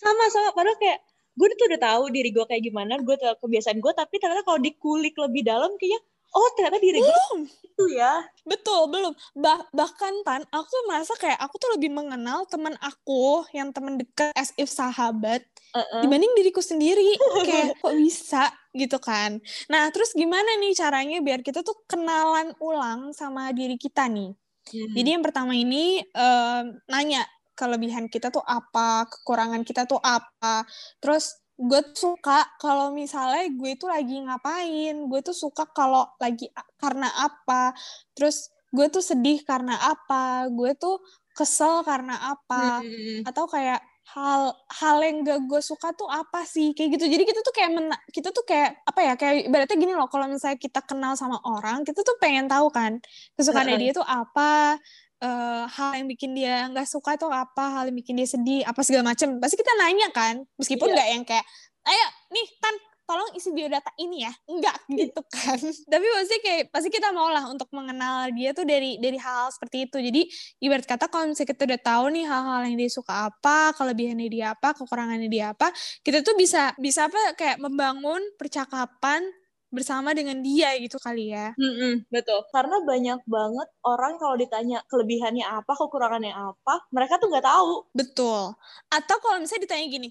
sama 0.00 0.24
sama 0.32 0.56
padahal 0.56 0.80
kayak 0.80 1.00
gue 1.36 1.46
tuh 1.56 1.66
udah 1.72 1.80
tahu 1.80 2.02
diri 2.08 2.32
gue 2.32 2.44
kayak 2.48 2.62
gimana 2.64 2.96
gue 3.00 3.16
tahu 3.20 3.36
kebiasaan 3.44 3.84
gue 3.84 3.92
tapi 3.92 4.16
ternyata 4.16 4.44
kalau 4.48 4.56
dikulik 4.56 5.12
lebih 5.12 5.44
dalam 5.44 5.72
kayaknya 5.76 6.00
oh 6.34 6.48
ternyata 6.54 6.78
diri 6.78 7.00
Belum. 7.02 7.46
itu 7.46 7.84
ya 7.96 8.20
Betul, 8.50 8.90
belum. 8.90 9.14
Bah- 9.38 9.68
bahkan 9.70 10.10
Tan, 10.26 10.42
aku 10.50 10.74
merasa 10.90 11.14
kayak 11.14 11.38
aku 11.38 11.60
tuh 11.60 11.70
lebih 11.78 11.92
mengenal 11.92 12.48
teman 12.50 12.74
aku 12.82 13.46
yang 13.54 13.70
teman 13.70 13.94
dekat 13.94 14.34
as 14.34 14.50
if 14.58 14.66
sahabat 14.66 15.44
Heeh. 15.76 16.00
dibanding 16.02 16.34
diriku 16.34 16.58
sendiri. 16.58 17.14
kayak 17.48 17.78
kok 17.78 17.94
bisa 17.94 18.50
gitu 18.74 18.98
kan. 18.98 19.38
Nah, 19.70 19.86
terus 19.94 20.16
gimana 20.16 20.58
nih 20.58 20.74
caranya 20.74 21.22
biar 21.22 21.46
kita 21.46 21.62
tuh 21.62 21.78
kenalan 21.86 22.50
ulang 22.58 23.14
sama 23.14 23.54
diri 23.54 23.78
kita 23.78 24.10
nih? 24.10 24.34
Hmm. 24.70 24.94
Jadi 24.98 25.08
yang 25.14 25.22
pertama 25.22 25.54
ini 25.54 26.02
em, 26.02 26.64
nanya 26.90 27.22
kelebihan 27.54 28.08
kita 28.08 28.32
tuh 28.32 28.42
apa, 28.42 29.04
kekurangan 29.06 29.62
kita 29.62 29.84
tuh 29.84 30.00
apa. 30.00 30.64
Terus 30.98 31.38
gue 31.60 31.80
tuh 31.92 32.16
suka 32.16 32.48
kalau 32.56 32.88
misalnya 32.90 33.44
gue 33.52 33.72
tuh 33.76 33.92
lagi 33.92 34.16
ngapain, 34.16 34.96
gue 34.96 35.20
tuh 35.20 35.36
suka 35.36 35.68
kalau 35.68 36.08
lagi 36.16 36.48
karena 36.80 37.12
apa. 37.12 37.76
Terus 38.16 38.48
gue 38.72 38.86
tuh 38.88 39.04
sedih 39.04 39.44
karena 39.44 39.76
apa, 39.76 40.48
gue 40.48 40.72
tuh 40.74 40.96
kesel 41.36 41.84
karena 41.84 42.16
apa, 42.32 42.80
Hmm. 42.80 43.28
atau 43.28 43.44
kayak 43.44 43.80
hal 44.10 44.50
hal 44.74 44.96
yang 45.06 45.22
gak 45.22 45.38
gue 45.46 45.60
suka 45.62 45.92
tuh 45.94 46.08
apa 46.08 46.42
sih? 46.42 46.72
Kayak 46.74 46.98
gitu. 46.98 47.06
Jadi 47.12 47.22
kita 47.28 47.40
tuh 47.44 47.54
kayak 47.54 47.70
mena- 47.76 48.02
kita 48.10 48.32
tuh 48.32 48.42
kayak 48.42 48.80
apa 48.82 49.00
ya 49.06 49.12
kayak 49.14 49.34
ibaratnya 49.46 49.76
gini 49.78 49.92
loh. 49.94 50.08
Kalau 50.10 50.26
misalnya 50.26 50.58
kita 50.58 50.80
kenal 50.82 51.12
sama 51.14 51.38
orang 51.44 51.84
kita 51.86 52.00
tuh 52.02 52.16
pengen 52.18 52.48
tahu 52.50 52.72
kan 52.72 52.98
kesukaannya 53.36 53.76
Heeh. 53.78 53.92
dia 53.92 53.98
tuh 54.00 54.06
apa 54.06 54.80
eh, 55.20 55.64
hal 55.68 55.90
yang 56.00 56.08
bikin 56.08 56.30
dia 56.32 56.66
nggak 56.68 56.88
suka 56.88 57.16
tuh 57.16 57.28
apa 57.28 57.80
hal 57.80 57.84
yang 57.92 57.98
bikin 58.00 58.16
dia 58.16 58.28
sedih 58.28 58.60
apa 58.64 58.80
segala 58.80 59.12
macem. 59.12 59.36
Pasti 59.38 59.56
kita 59.60 59.72
nanya 59.80 60.08
kan 60.12 60.42
meskipun 60.56 60.88
Iya. 60.90 60.94
nggak 60.96 61.08
yang 61.14 61.24
kayak 61.24 61.46
ayo 61.80 62.06
nih 62.30 62.46
tan 62.60 62.76
tolong 63.10 63.26
isi 63.34 63.50
biodata 63.50 63.90
ini 63.98 64.22
ya. 64.22 64.32
Enggak 64.46 64.76
gitu 64.86 65.18
kan. 65.26 65.58
Tapi 65.92 66.06
pasti 66.14 66.36
kayak 66.46 66.62
pasti 66.70 66.88
kita 66.94 67.10
mau 67.10 67.26
lah 67.26 67.50
untuk 67.50 67.66
mengenal 67.74 68.30
dia 68.30 68.54
tuh 68.54 68.62
dari 68.62 69.02
dari 69.02 69.18
hal 69.18 69.50
seperti 69.50 69.90
itu. 69.90 69.98
Jadi 69.98 70.22
ibarat 70.62 70.86
kata 70.86 71.10
kalau 71.10 71.26
misalnya 71.26 71.50
kita 71.50 71.62
udah 71.66 71.80
tahu 71.82 72.04
nih 72.14 72.24
hal-hal 72.30 72.60
yang 72.70 72.76
dia 72.78 72.90
suka 72.90 73.12
apa 73.28 73.74
kelebihannya 73.74 74.28
dia 74.30 74.46
apa 74.54 74.78
kekurangannya 74.78 75.26
dia 75.26 75.50
apa 75.50 75.74
kita 76.06 76.22
tuh 76.22 76.38
bisa 76.38 76.70
bisa 76.78 77.10
apa 77.10 77.34
kayak 77.34 77.58
membangun 77.58 78.22
percakapan 78.38 79.26
bersama 79.70 80.10
dengan 80.12 80.42
dia 80.42 80.74
gitu 80.82 80.98
kali 80.98 81.30
ya. 81.30 81.54
Mm-mm, 81.54 82.10
betul. 82.10 82.42
Karena 82.50 82.82
banyak 82.82 83.22
banget 83.24 83.68
orang 83.86 84.18
kalau 84.18 84.34
ditanya 84.34 84.82
kelebihannya 84.90 85.46
apa, 85.46 85.72
kekurangannya 85.78 86.34
apa, 86.34 86.90
mereka 86.90 87.22
tuh 87.22 87.30
nggak 87.30 87.46
tahu. 87.46 87.72
betul. 87.94 88.54
Atau 88.90 89.16
kalau 89.22 89.38
misalnya 89.38 89.70
ditanya 89.70 89.86
gini 89.86 90.10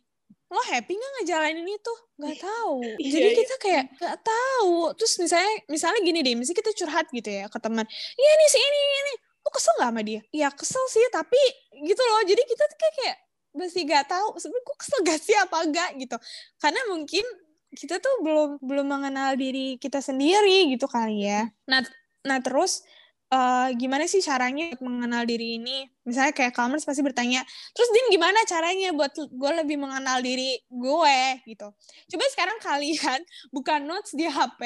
lo 0.49 0.61
happy 0.65 0.97
nggak 0.97 1.11
ngejalanin 1.21 1.67
itu? 1.69 1.93
Nggak 2.17 2.37
tahu. 2.41 2.81
Iya, 3.03 3.09
jadi 3.13 3.29
iya. 3.29 3.37
kita 3.37 3.55
kayak 3.61 3.83
nggak 4.01 4.17
tahu. 4.25 4.75
Terus 4.97 5.13
misalnya 5.21 5.53
misalnya 5.69 5.99
gini 6.01 6.19
deh 6.25 6.33
misalnya 6.33 6.59
kita 6.65 6.71
curhat 6.73 7.05
gitu 7.13 7.29
ya 7.29 7.45
ke 7.45 7.57
teman 7.61 7.85
iya 8.17 8.31
nih 8.33 8.49
si 8.49 8.57
ini 8.57 8.79
ini 8.81 9.13
lo 9.45 9.49
kesel 9.53 9.73
nggak 9.77 9.91
sama 9.93 10.01
dia? 10.01 10.21
Ya 10.33 10.49
kesel 10.49 10.83
sih 10.89 11.05
tapi 11.13 11.41
gitu 11.85 12.01
loh. 12.01 12.21
Jadi 12.25 12.41
kita 12.49 12.63
tuh 12.65 12.77
kayak 12.81 12.95
kayak 12.97 13.17
masih 13.49 13.81
nggak 13.85 14.05
tahu 14.09 14.27
sebenarnya 14.41 14.65
gue 14.65 14.77
kesel 14.77 14.99
gak 15.05 15.19
sih 15.21 15.35
apa 15.37 15.57
enggak 15.61 15.89
gitu. 16.01 16.17
Karena 16.57 16.81
mungkin 16.89 17.25
kita 17.73 18.01
tuh 18.01 18.15
belum 18.25 18.49
belum 18.65 18.87
mengenal 18.89 19.37
diri 19.37 19.77
kita 19.77 20.01
sendiri 20.01 20.73
gitu 20.73 20.89
kali 20.89 21.29
ya. 21.29 21.49
Nah 21.69 21.85
nah 22.25 22.41
terus 22.41 22.81
eh, 23.29 23.69
gimana 23.77 24.09
sih 24.09 24.25
caranya 24.25 24.73
buat 24.73 24.81
mengenal 24.81 25.23
diri 25.29 25.61
ini? 25.61 25.85
Misalnya 26.01 26.33
kayak 26.33 26.57
Kalmers 26.57 26.85
pasti 26.85 27.05
bertanya 27.05 27.45
terus 27.77 27.89
Din 27.93 28.09
gimana 28.09 28.41
caranya 28.49 28.89
buat 28.93 29.13
gue 29.13 29.51
lebih 29.61 29.77
mengenal 29.77 30.21
diri 30.25 30.57
gue? 30.65 31.21
Gitu. 31.45 31.67
Coba 32.09 32.25
sekarang 32.33 32.57
kalian 32.67 33.21
buka 33.53 33.77
notes 33.77 34.17
di 34.17 34.25
HP 34.25 34.61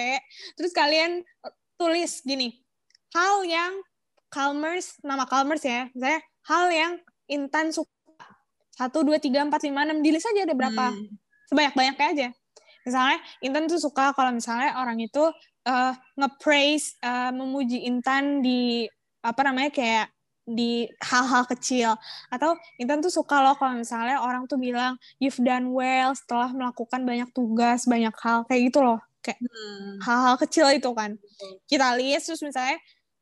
terus 0.55 0.71
kalian 0.71 1.19
eh, 1.23 1.53
tulis 1.75 2.23
gini 2.23 2.63
hal 3.11 3.43
yang 3.43 3.73
Kalmers 4.31 4.97
nama 5.03 5.27
Kalmers 5.27 5.61
ya 5.61 5.91
misalnya 5.91 6.21
hal 6.47 6.65
yang 6.71 6.93
Intan 7.27 7.71
suka. 7.71 7.91
Satu 8.73 9.05
dua 9.05 9.21
tiga 9.21 9.45
empat 9.45 9.63
lima 9.63 9.85
enam 9.85 10.01
di 10.01 10.09
list 10.09 10.25
aja 10.25 10.49
ada 10.49 10.55
berapa. 10.57 10.91
Hmm. 10.91 11.07
sebanyak 11.43 11.75
banyaknya 11.77 12.07
aja 12.09 12.27
misalnya 12.85 13.17
Intan 13.43 13.65
tuh 13.71 13.79
suka 13.81 14.11
kalau 14.15 14.31
misalnya 14.35 14.77
orang 14.79 14.99
itu 14.99 15.23
eh, 15.67 15.93
nge-praise 16.19 16.99
eh, 17.03 17.31
memuji 17.31 17.87
Intan 17.87 18.43
di 18.43 18.87
apa 19.23 19.41
namanya 19.47 19.71
kayak 19.71 20.07
di 20.43 20.83
hal-hal 20.99 21.47
kecil. 21.47 21.95
Atau 22.27 22.59
Intan 22.79 22.99
tuh 22.99 23.11
suka 23.11 23.39
loh 23.39 23.55
kalau 23.55 23.79
misalnya 23.79 24.19
orang 24.19 24.43
tuh 24.47 24.59
bilang 24.59 24.99
you've 25.23 25.39
done 25.39 25.71
well 25.71 26.11
setelah 26.11 26.51
melakukan 26.51 27.07
banyak 27.07 27.29
tugas 27.31 27.87
banyak 27.87 28.11
hal 28.19 28.43
kayak 28.47 28.71
gitu 28.71 28.79
loh. 28.83 28.99
Kayak 29.23 29.39
Hmm. 29.39 30.03
hal-hal 30.03 30.35
kecil 30.35 30.67
itu 30.75 30.91
kan. 30.91 31.15
Kita 31.71 31.95
list 31.95 32.27
terus 32.27 32.43
misalnya 32.43 32.75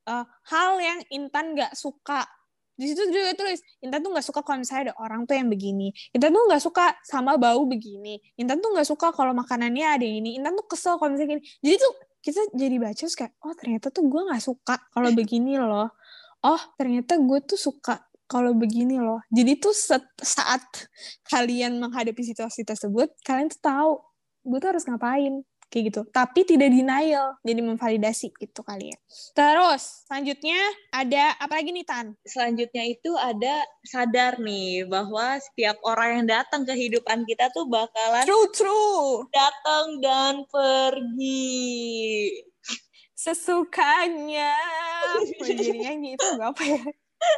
uh, 0.09 0.25
hal 0.49 0.81
yang 0.81 0.99
Intan 1.13 1.53
nggak 1.53 1.77
suka 1.77 2.25
di 2.81 2.89
situ 2.89 3.13
juga 3.13 3.37
tulis 3.37 3.61
Intan 3.85 4.01
tuh 4.01 4.09
nggak 4.09 4.25
suka 4.25 4.41
kalau 4.41 4.57
misalnya 4.65 4.89
ada 4.89 4.95
orang 4.97 5.29
tuh 5.29 5.37
yang 5.37 5.53
begini. 5.53 5.93
Intan 6.17 6.33
tuh 6.33 6.49
nggak 6.49 6.63
suka 6.65 6.97
sama 7.05 7.37
bau 7.37 7.61
begini. 7.69 8.17
Intan 8.41 8.57
tuh 8.57 8.73
nggak 8.73 8.89
suka 8.89 9.13
kalau 9.13 9.37
makanannya 9.37 9.85
ada 9.85 10.07
ini. 10.07 10.41
Intan 10.41 10.57
tuh 10.57 10.65
kesel 10.65 10.97
kalau 10.97 11.13
misalnya 11.13 11.37
gini. 11.37 11.43
Jadi 11.61 11.75
tuh 11.77 11.93
kita 12.25 12.41
jadi 12.57 12.75
baca 12.81 12.97
terus 12.97 13.13
kayak 13.13 13.33
oh 13.45 13.53
ternyata 13.53 13.93
tuh 13.93 14.05
gue 14.09 14.21
nggak 14.25 14.41
suka 14.41 14.75
kalau 14.89 15.09
begini 15.19 15.61
loh. 15.61 15.93
Oh 16.41 16.61
ternyata 16.73 17.21
gue 17.21 17.39
tuh 17.45 17.59
suka 17.61 18.01
kalau 18.25 18.57
begini 18.57 18.97
loh. 18.97 19.21
Jadi 19.29 19.61
tuh 19.61 19.77
saat 20.17 20.65
kalian 21.29 21.77
menghadapi 21.77 22.25
situasi 22.25 22.65
tersebut 22.65 23.13
kalian 23.21 23.53
tuh 23.53 23.61
tahu 23.61 23.91
gue 24.41 24.57
tuh 24.57 24.69
harus 24.73 24.89
ngapain 24.89 25.45
kayak 25.71 25.83
gitu. 25.87 26.01
Tapi 26.11 26.43
tidak 26.43 26.67
denial 26.67 27.39
jadi 27.39 27.61
memvalidasi 27.63 28.35
itu 28.35 28.61
kali 28.61 28.91
ya. 28.91 28.97
Terus 29.31 30.03
selanjutnya 30.05 30.59
ada 30.91 31.39
apa 31.39 31.63
lagi 31.63 31.71
nih 31.71 31.87
Tan? 31.87 32.11
Selanjutnya 32.27 32.83
itu 32.83 33.15
ada 33.15 33.63
sadar 33.87 34.37
nih 34.43 34.83
bahwa 34.91 35.39
setiap 35.39 35.79
orang 35.87 36.21
yang 36.21 36.27
datang 36.27 36.67
ke 36.67 36.75
kehidupan 36.75 37.23
kita 37.23 37.47
tuh 37.55 37.71
bakalan 37.71 38.27
true 38.27 38.51
true. 38.51 39.23
datang 39.31 40.03
dan 40.03 40.43
pergi. 40.51 42.35
Sesukanya. 43.15 44.57
Jadi 45.39 45.77
nyanyi 45.79 46.19
itu 46.19 46.25
gak 46.35 46.51
apa 46.51 46.63
ya? 46.67 46.81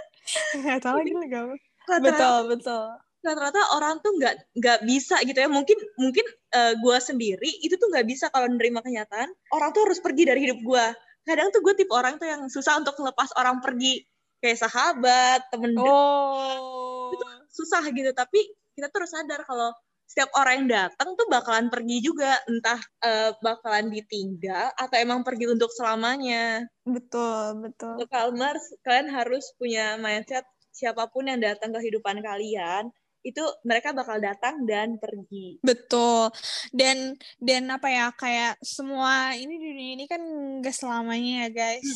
Nggak 0.63 0.80
tahu 0.82 0.96
lagi 1.04 1.12
gak 1.30 1.43
apa. 1.46 1.56
Betul 2.02 2.38
betul 2.50 2.88
rata-rata 3.24 3.80
orang 3.80 4.04
tuh 4.04 4.12
nggak 4.20 4.36
nggak 4.60 4.80
bisa 4.84 5.18
gitu 5.24 5.40
ya. 5.40 5.50
Mungkin 5.50 5.78
mungkin 5.96 6.26
uh, 6.54 6.72
eh, 6.72 6.74
gue 6.78 6.98
sendiri 7.00 7.50
itu 7.64 7.80
tuh 7.80 7.88
nggak 7.90 8.06
bisa 8.06 8.28
kalau 8.30 8.52
menerima 8.52 8.84
kenyataan 8.84 9.32
orang 9.56 9.70
tuh 9.72 9.88
harus 9.88 10.04
pergi 10.04 10.28
dari 10.28 10.44
hidup 10.44 10.60
gue 10.60 10.86
kadang 11.24 11.48
tuh 11.56 11.64
gue 11.64 11.74
tipe 11.80 11.92
orang 11.96 12.20
tuh 12.20 12.28
yang 12.28 12.52
susah 12.52 12.80
untuk 12.80 13.00
lepas 13.00 13.32
orang 13.40 13.64
pergi. 13.64 14.04
Kayak 14.44 14.68
sahabat 14.68 15.40
temen 15.56 15.72
oh. 15.80 17.16
itu 17.16 17.26
susah 17.48 17.80
gitu 17.96 18.12
tapi 18.12 18.44
kita 18.76 18.92
tuh 18.92 19.00
harus 19.00 19.14
sadar 19.16 19.40
kalau 19.48 19.72
setiap 20.04 20.36
orang 20.36 20.68
yang 20.68 20.92
datang 20.92 21.16
tuh 21.16 21.32
bakalan 21.32 21.72
pergi 21.72 22.04
juga. 22.04 22.44
Entah 22.52 22.80
uh, 23.08 23.32
bakalan 23.40 23.88
ditinggal 23.88 24.76
atau 24.76 24.98
emang 25.00 25.24
pergi 25.24 25.48
untuk 25.48 25.72
selamanya. 25.72 26.68
Betul 26.84 27.64
betul. 27.64 28.04
Kalmers 28.12 28.76
kalian 28.84 29.16
harus 29.16 29.48
punya 29.56 29.96
mindset 29.96 30.44
siapa 30.76 31.08
pun 31.08 31.30
yang 31.30 31.40
datang 31.40 31.72
ke 31.72 31.80
kehidupan 31.80 32.20
kalian 32.20 32.92
itu 33.24 33.44
mereka 33.64 33.96
bakal 33.96 34.20
datang 34.20 34.68
dan 34.68 35.00
pergi. 35.00 35.64
Betul. 35.64 36.30
Dan 36.76 37.16
dan 37.40 37.64
apa 37.72 37.88
ya 37.88 38.12
kayak 38.12 38.60
semua 38.60 39.34
ini 39.40 39.56
dunia 39.56 39.90
ini 39.96 40.06
kan 40.06 40.22
gak 40.60 40.76
selamanya 40.76 41.48
ya 41.48 41.50
guys. 41.50 41.88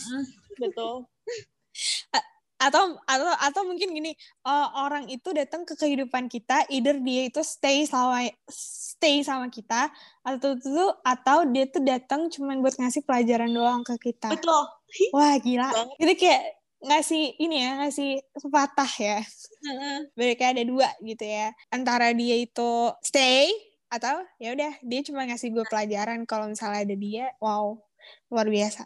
Betul. 0.55 1.05
atau 2.57 2.97
atau 3.05 3.29
atau 3.37 3.61
mungkin 3.69 3.93
gini 3.93 4.11
uh, 4.41 4.81
orang 4.81 5.05
itu 5.13 5.29
datang 5.29 5.61
ke 5.61 5.77
kehidupan 5.77 6.25
kita 6.25 6.65
either 6.73 6.97
dia 6.97 7.29
itu 7.29 7.45
stay 7.45 7.85
sama 7.85 8.25
stay 8.49 9.21
sama 9.21 9.45
kita 9.53 9.93
atau 10.25 10.57
itu 10.57 10.85
atau 11.05 11.45
dia 11.53 11.69
tuh 11.69 11.85
datang 11.85 12.33
cuman 12.33 12.65
buat 12.65 12.73
ngasih 12.81 13.05
pelajaran 13.05 13.53
doang 13.53 13.85
ke 13.85 14.09
kita 14.09 14.33
betul 14.33 14.57
wah 15.13 15.37
gila 15.37 15.69
jadi 16.01 16.13
kayak 16.17 16.56
ngasih 16.83 17.37
ini 17.41 17.63
ya 17.63 17.71
ngasih 17.83 18.21
sepatah 18.37 18.91
ya. 18.99 19.19
Mereka 20.13 20.53
ada 20.53 20.63
dua 20.63 20.89
gitu 21.01 21.25
ya. 21.25 21.53
Antara 21.73 22.13
dia 22.13 22.37
itu 22.37 22.93
stay 23.01 23.49
atau 23.87 24.19
ya 24.35 24.51
udah 24.51 24.73
dia 24.83 25.01
cuma 25.07 25.23
ngasih 25.23 25.55
gue 25.55 25.63
pelajaran 25.71 26.27
kalau 26.27 26.51
misalnya 26.51 26.83
ada 26.83 26.95
dia 26.95 27.31
wow 27.39 27.79
luar 28.31 28.47
biasa. 28.47 28.83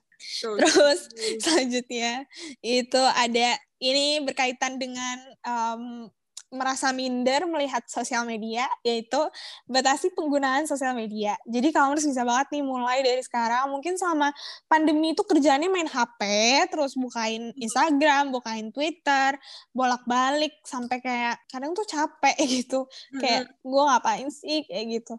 Terus 0.62 1.00
selanjutnya 1.42 2.26
itu 2.62 3.02
ada 3.02 3.58
ini 3.82 4.22
berkaitan 4.22 4.78
dengan 4.78 5.18
um, 5.42 6.08
merasa 6.52 6.92
minder 6.92 7.48
melihat 7.48 7.82
sosial 7.88 8.28
media, 8.28 8.68
yaitu 8.84 9.18
batasi 9.66 10.12
penggunaan 10.12 10.68
sosial 10.68 10.92
media. 10.92 11.40
Jadi 11.48 11.72
kamu 11.72 11.96
harus 11.96 12.06
bisa 12.06 12.28
banget 12.28 12.48
nih 12.60 12.64
mulai 12.68 13.00
dari 13.02 13.24
sekarang. 13.24 13.72
Mungkin 13.72 13.96
sama 13.96 14.36
pandemi 14.68 15.16
itu 15.16 15.24
kerjaannya 15.24 15.72
main 15.72 15.88
HP, 15.88 16.22
terus 16.68 17.00
bukain 17.00 17.56
Instagram, 17.56 18.36
bukain 18.36 18.70
Twitter, 18.76 19.40
bolak-balik 19.72 20.60
sampai 20.68 21.00
kayak 21.00 21.40
kadang 21.48 21.72
tuh 21.72 21.88
capek 21.88 22.36
gitu. 22.62 22.86
Kayak 23.16 23.56
gue 23.64 23.84
ngapain 23.88 24.28
sih 24.28 24.68
kayak 24.68 24.86
gitu 25.02 25.16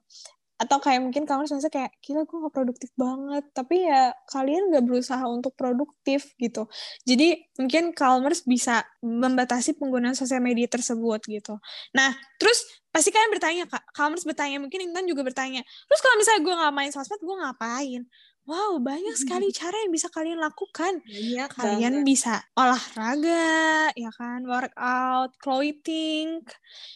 atau 0.61 0.79
kayak 0.79 1.01
mungkin 1.03 1.27
kamu 1.27 1.49
merasa 1.49 1.71
kayak 1.73 1.91
gila 2.05 2.23
gue 2.23 2.38
gak 2.47 2.55
produktif 2.55 2.91
banget 2.95 3.45
tapi 3.51 3.88
ya 3.88 4.15
kalian 4.31 4.71
gak 4.71 4.85
berusaha 4.87 5.25
untuk 5.27 5.57
produktif 5.59 6.37
gitu 6.38 6.71
jadi 7.03 7.41
mungkin 7.59 7.91
Calmers 7.97 8.47
bisa 8.47 8.87
membatasi 9.03 9.75
penggunaan 9.75 10.15
sosial 10.15 10.38
media 10.38 10.71
tersebut 10.71 11.19
gitu 11.27 11.59
nah 11.91 12.15
terus 12.38 12.62
pasti 12.95 13.11
kalian 13.11 13.33
bertanya 13.33 13.65
kak 13.67 13.83
Calmers 13.97 14.23
bertanya 14.23 14.62
mungkin 14.62 14.85
Intan 14.87 15.09
juga 15.09 15.27
bertanya 15.27 15.65
terus 15.65 16.01
kalau 16.05 16.17
misalnya 16.21 16.43
gue 16.45 16.55
gak 16.55 16.75
main 16.77 16.93
sosmed 16.95 17.21
gue 17.23 17.37
ngapain 17.43 18.03
Wow, 18.43 18.83
banyak 18.83 19.15
sekali 19.15 19.55
cara 19.59 19.87
yang 19.87 19.95
bisa 19.95 20.11
kalian 20.11 20.43
lakukan. 20.43 20.99
Banyak 21.07 21.51
kalian 21.55 22.03
banget. 22.03 22.07
bisa 22.07 22.35
olahraga, 22.59 23.87
ya 23.95 24.11
kan, 24.19 24.43
workout, 24.43 25.31
clothing, 25.38 26.43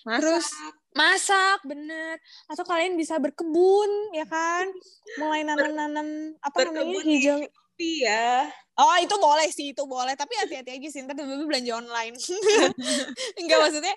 Masak. 0.03 0.19
terus 0.27 0.47
masak 0.97 1.61
bener. 1.69 2.17
Atau 2.49 2.65
kalian 2.65 2.97
bisa 2.97 3.21
berkebun 3.21 4.17
ya 4.17 4.25
kan? 4.25 4.67
Mulai 5.21 5.45
nanam-nanam 5.45 6.35
apa 6.41 6.59
namanya 6.73 7.01
hijau. 7.05 7.39
Ya. 7.77 8.49
Oh 8.77 8.97
itu 9.01 9.13
boleh 9.21 9.49
sih 9.53 9.77
itu 9.77 9.85
boleh. 9.85 10.17
Tapi 10.17 10.33
hati-hati 10.37 10.81
aja 10.81 10.89
sih 10.89 11.05
ntar 11.05 11.17
tiba 11.17 11.45
belanja 11.45 11.77
online. 11.77 12.17
Enggak 13.41 13.59
maksudnya 13.61 13.95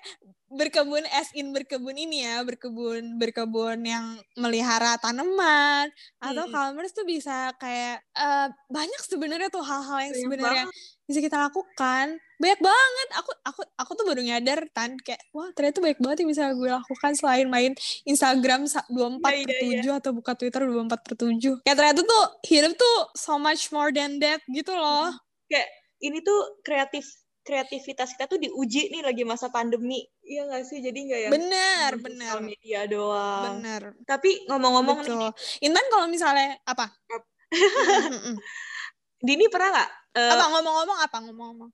berkebun 0.50 1.04
as 1.14 1.30
in 1.38 1.54
berkebun 1.54 1.94
ini 1.94 2.26
ya 2.26 2.42
berkebun 2.42 3.16
berkebun 3.16 3.80
yang 3.84 4.20
melihara 4.36 5.00
tanaman. 5.00 5.88
Atau 6.20 6.44
hmm. 6.48 6.52
Calmers 6.52 6.92
tuh 6.92 7.08
bisa 7.08 7.56
kayak 7.56 8.04
uh, 8.16 8.52
banyak 8.68 9.00
sebenarnya 9.04 9.48
tuh 9.48 9.64
hal-hal 9.64 10.12
yang 10.12 10.16
sebenarnya 10.16 10.64
bisa 11.08 11.20
kita 11.24 11.40
lakukan 11.40 12.20
banyak 12.40 12.60
banget. 12.64 13.08
Aku 13.20 13.30
aku 13.44 13.60
aku 13.76 13.90
tuh 13.92 14.04
baru 14.08 14.24
nyadar 14.24 14.64
tan 14.72 14.96
kayak 14.96 15.20
wah 15.36 15.52
ternyata 15.52 15.84
banyak 15.84 16.00
banget 16.00 16.16
yang 16.24 16.30
bisa 16.32 16.44
gue 16.56 16.70
lakukan 16.72 17.12
selain 17.12 17.46
main 17.52 17.72
Instagram 18.08 18.64
24 18.64 19.20
empat 19.20 19.32
per 19.44 19.54
7 19.60 19.68
iya, 19.68 19.80
iya. 19.84 19.92
atau 20.00 20.10
buka 20.16 20.32
Twitter 20.32 20.64
24 20.64 21.04
per 21.04 21.14
7 21.20 21.60
kayak 21.68 21.76
ternyata 21.76 22.00
tuh 22.00 22.24
hidup 22.48 22.72
tuh 22.80 22.96
so 23.12 23.36
much 23.36 23.68
more 23.68 23.92
than 23.92 24.16
that 24.24 24.40
gitu 24.48 24.72
loh. 24.72 25.12
Kayak 25.52 25.68
ini 26.00 26.24
tuh 26.24 26.40
kreatif 26.64 27.04
kreativitas 27.44 28.16
kita 28.16 28.24
tuh 28.24 28.40
diuji 28.40 28.88
nih 28.88 29.04
lagi 29.04 29.22
masa 29.28 29.52
pandemi. 29.52 30.00
Iya 30.24 30.48
gak 30.48 30.64
sih? 30.64 30.80
Jadi 30.80 30.98
nggak 31.12 31.20
yang 31.28 31.32
bener 31.36 31.90
bener. 32.00 32.36
media 32.40 32.88
doang. 32.88 33.60
Bener. 33.60 34.00
Tapi 34.08 34.48
ngomong-ngomong 34.48 34.98
nih 35.04 35.32
Intan 35.68 35.86
kalau 35.92 36.08
misalnya 36.08 36.56
apa? 36.64 36.88
Dini 39.26 39.52
pernah 39.52 39.76
nggak 39.76 39.90
Uh, 40.10 40.26
apa 40.26 40.44
ngomong-ngomong 40.50 40.98
apa? 41.06 41.16
Ngomong-ngomong? 41.22 41.70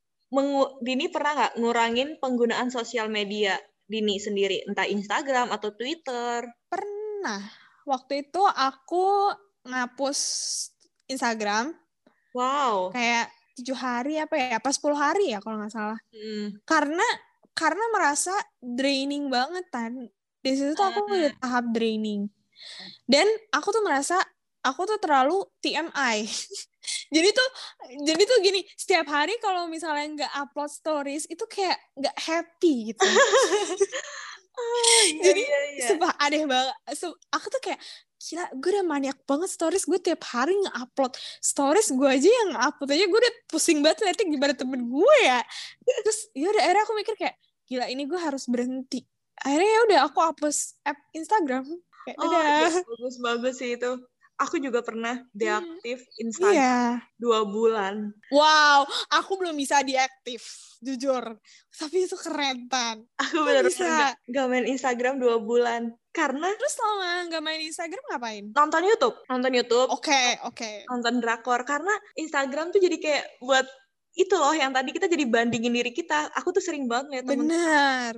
Dini 0.82 1.06
pernah 1.08 1.32
nggak 1.32 1.54
ngurangin 1.60 2.08
penggunaan 2.20 2.68
sosial 2.68 3.08
media 3.08 3.56
Dini 3.86 4.18
sendiri, 4.18 4.66
entah 4.66 4.82
Instagram 4.82 5.54
atau 5.54 5.70
Twitter? 5.70 6.42
Pernah. 6.66 7.42
Waktu 7.86 8.26
itu 8.26 8.42
aku 8.42 9.30
ngapus 9.62 10.18
Instagram. 11.06 11.70
Wow. 12.34 12.90
Kayak 12.90 13.30
tujuh 13.56 13.78
hari 13.78 14.18
apa 14.18 14.34
ya? 14.34 14.58
Pas 14.58 14.74
sepuluh 14.74 14.98
hari 14.98 15.30
ya 15.30 15.38
kalau 15.38 15.62
nggak 15.62 15.70
salah. 15.70 15.98
Hmm. 16.10 16.58
Karena 16.66 17.06
karena 17.54 17.84
merasa 17.94 18.34
draining 18.58 19.30
banget 19.30 19.64
kan. 19.70 20.10
Di 20.42 20.52
situ 20.52 20.74
tuh 20.74 20.86
aku 20.90 21.06
udah 21.06 21.32
tahap 21.38 21.70
draining. 21.70 22.26
Dan 23.06 23.26
aku 23.54 23.70
tuh 23.70 23.86
merasa 23.86 24.18
aku 24.66 24.82
tuh 24.84 24.98
terlalu 24.98 25.46
TMI. 25.62 26.26
jadi 27.10 27.28
tuh 27.30 27.48
jadi 28.02 28.22
tuh 28.22 28.38
gini 28.42 28.60
setiap 28.74 29.06
hari 29.10 29.34
kalau 29.38 29.66
misalnya 29.70 30.06
nggak 30.24 30.32
upload 30.46 30.70
stories 30.70 31.24
itu 31.30 31.44
kayak 31.46 31.78
nggak 31.98 32.16
happy 32.16 32.92
gitu. 32.94 33.02
Oh, 34.56 35.04
iya, 35.04 35.20
jadi 35.20 35.42
iya, 35.44 35.60
iya. 35.76 35.84
sumpah 35.92 36.16
aneh 36.16 36.48
banget 36.48 36.72
aku 37.28 37.46
tuh 37.52 37.60
kayak 37.60 37.76
gila 38.16 38.48
gue 38.56 38.70
udah 38.72 38.84
maniak 38.88 39.18
banget 39.28 39.52
stories 39.52 39.84
gue 39.84 40.00
tiap 40.00 40.24
hari 40.32 40.56
nge-upload 40.56 41.12
stories 41.44 41.92
gue 41.92 42.08
aja 42.08 42.24
yang 42.24 42.50
upload 42.56 42.96
aja 42.96 43.04
gue 43.04 43.20
udah 43.20 43.34
pusing 43.52 43.84
banget 43.84 44.08
liatnya 44.08 44.26
gimana 44.32 44.54
temen 44.56 44.88
gue 44.88 45.16
ya. 45.20 45.44
Terus 45.84 46.18
ya 46.32 46.48
udah 46.48 46.62
akhirnya 46.64 46.82
aku 46.88 46.94
mikir 46.96 47.14
kayak 47.20 47.36
gila 47.68 47.84
ini 47.92 48.02
gue 48.08 48.16
harus 48.16 48.48
berhenti. 48.48 49.04
Akhirnya 49.44 49.68
ya 49.68 49.80
udah 49.92 49.98
aku 50.08 50.18
hapus 50.24 50.56
app 50.88 50.98
Instagram 51.12 51.64
kayak 52.08 52.16
oh, 52.16 52.30
iya, 52.30 52.70
bagus 52.70 53.16
bagus 53.18 53.54
sih 53.58 53.74
itu 53.76 53.90
aku 54.36 54.60
juga 54.60 54.84
pernah 54.84 55.24
deaktif 55.32 56.04
Instagram 56.20 56.56
yeah. 56.56 57.00
dua 57.16 57.44
bulan. 57.48 58.12
Wow, 58.28 58.84
aku 59.12 59.40
belum 59.40 59.56
bisa 59.56 59.80
deaktif, 59.80 60.44
jujur. 60.84 61.40
Tapi 61.72 61.96
itu 62.04 62.16
keren, 62.20 62.68
Tan. 62.68 63.04
Aku 63.20 63.44
benar 63.44 63.64
bisa 63.64 64.12
gak 64.28 64.46
main 64.48 64.68
Instagram 64.68 65.16
dua 65.20 65.40
bulan. 65.40 65.92
Karena 66.12 66.48
Terus 66.56 66.74
selama 66.76 67.28
gak 67.28 67.44
main 67.44 67.60
Instagram 67.64 68.04
ngapain? 68.12 68.44
Nonton 68.52 68.82
YouTube. 68.84 69.16
Nonton 69.28 69.52
YouTube. 69.52 69.88
Oke, 69.92 70.08
okay, 70.08 70.28
oke. 70.44 70.56
Okay. 70.56 70.76
Nonton 70.88 71.20
drakor. 71.20 71.60
Karena 71.64 71.92
Instagram 72.16 72.72
tuh 72.72 72.80
jadi 72.80 72.96
kayak 72.96 73.24
buat 73.40 73.66
itu 74.16 74.32
loh 74.32 74.56
yang 74.56 74.72
tadi 74.72 74.96
kita 74.96 75.12
jadi 75.12 75.28
bandingin 75.28 75.76
diri 75.76 75.92
kita. 75.92 76.32
Aku 76.40 76.52
tuh 76.52 76.64
sering 76.64 76.88
banget 76.88 77.20
liat 77.20 77.24
temen 77.28 77.48
Benar. 77.48 78.12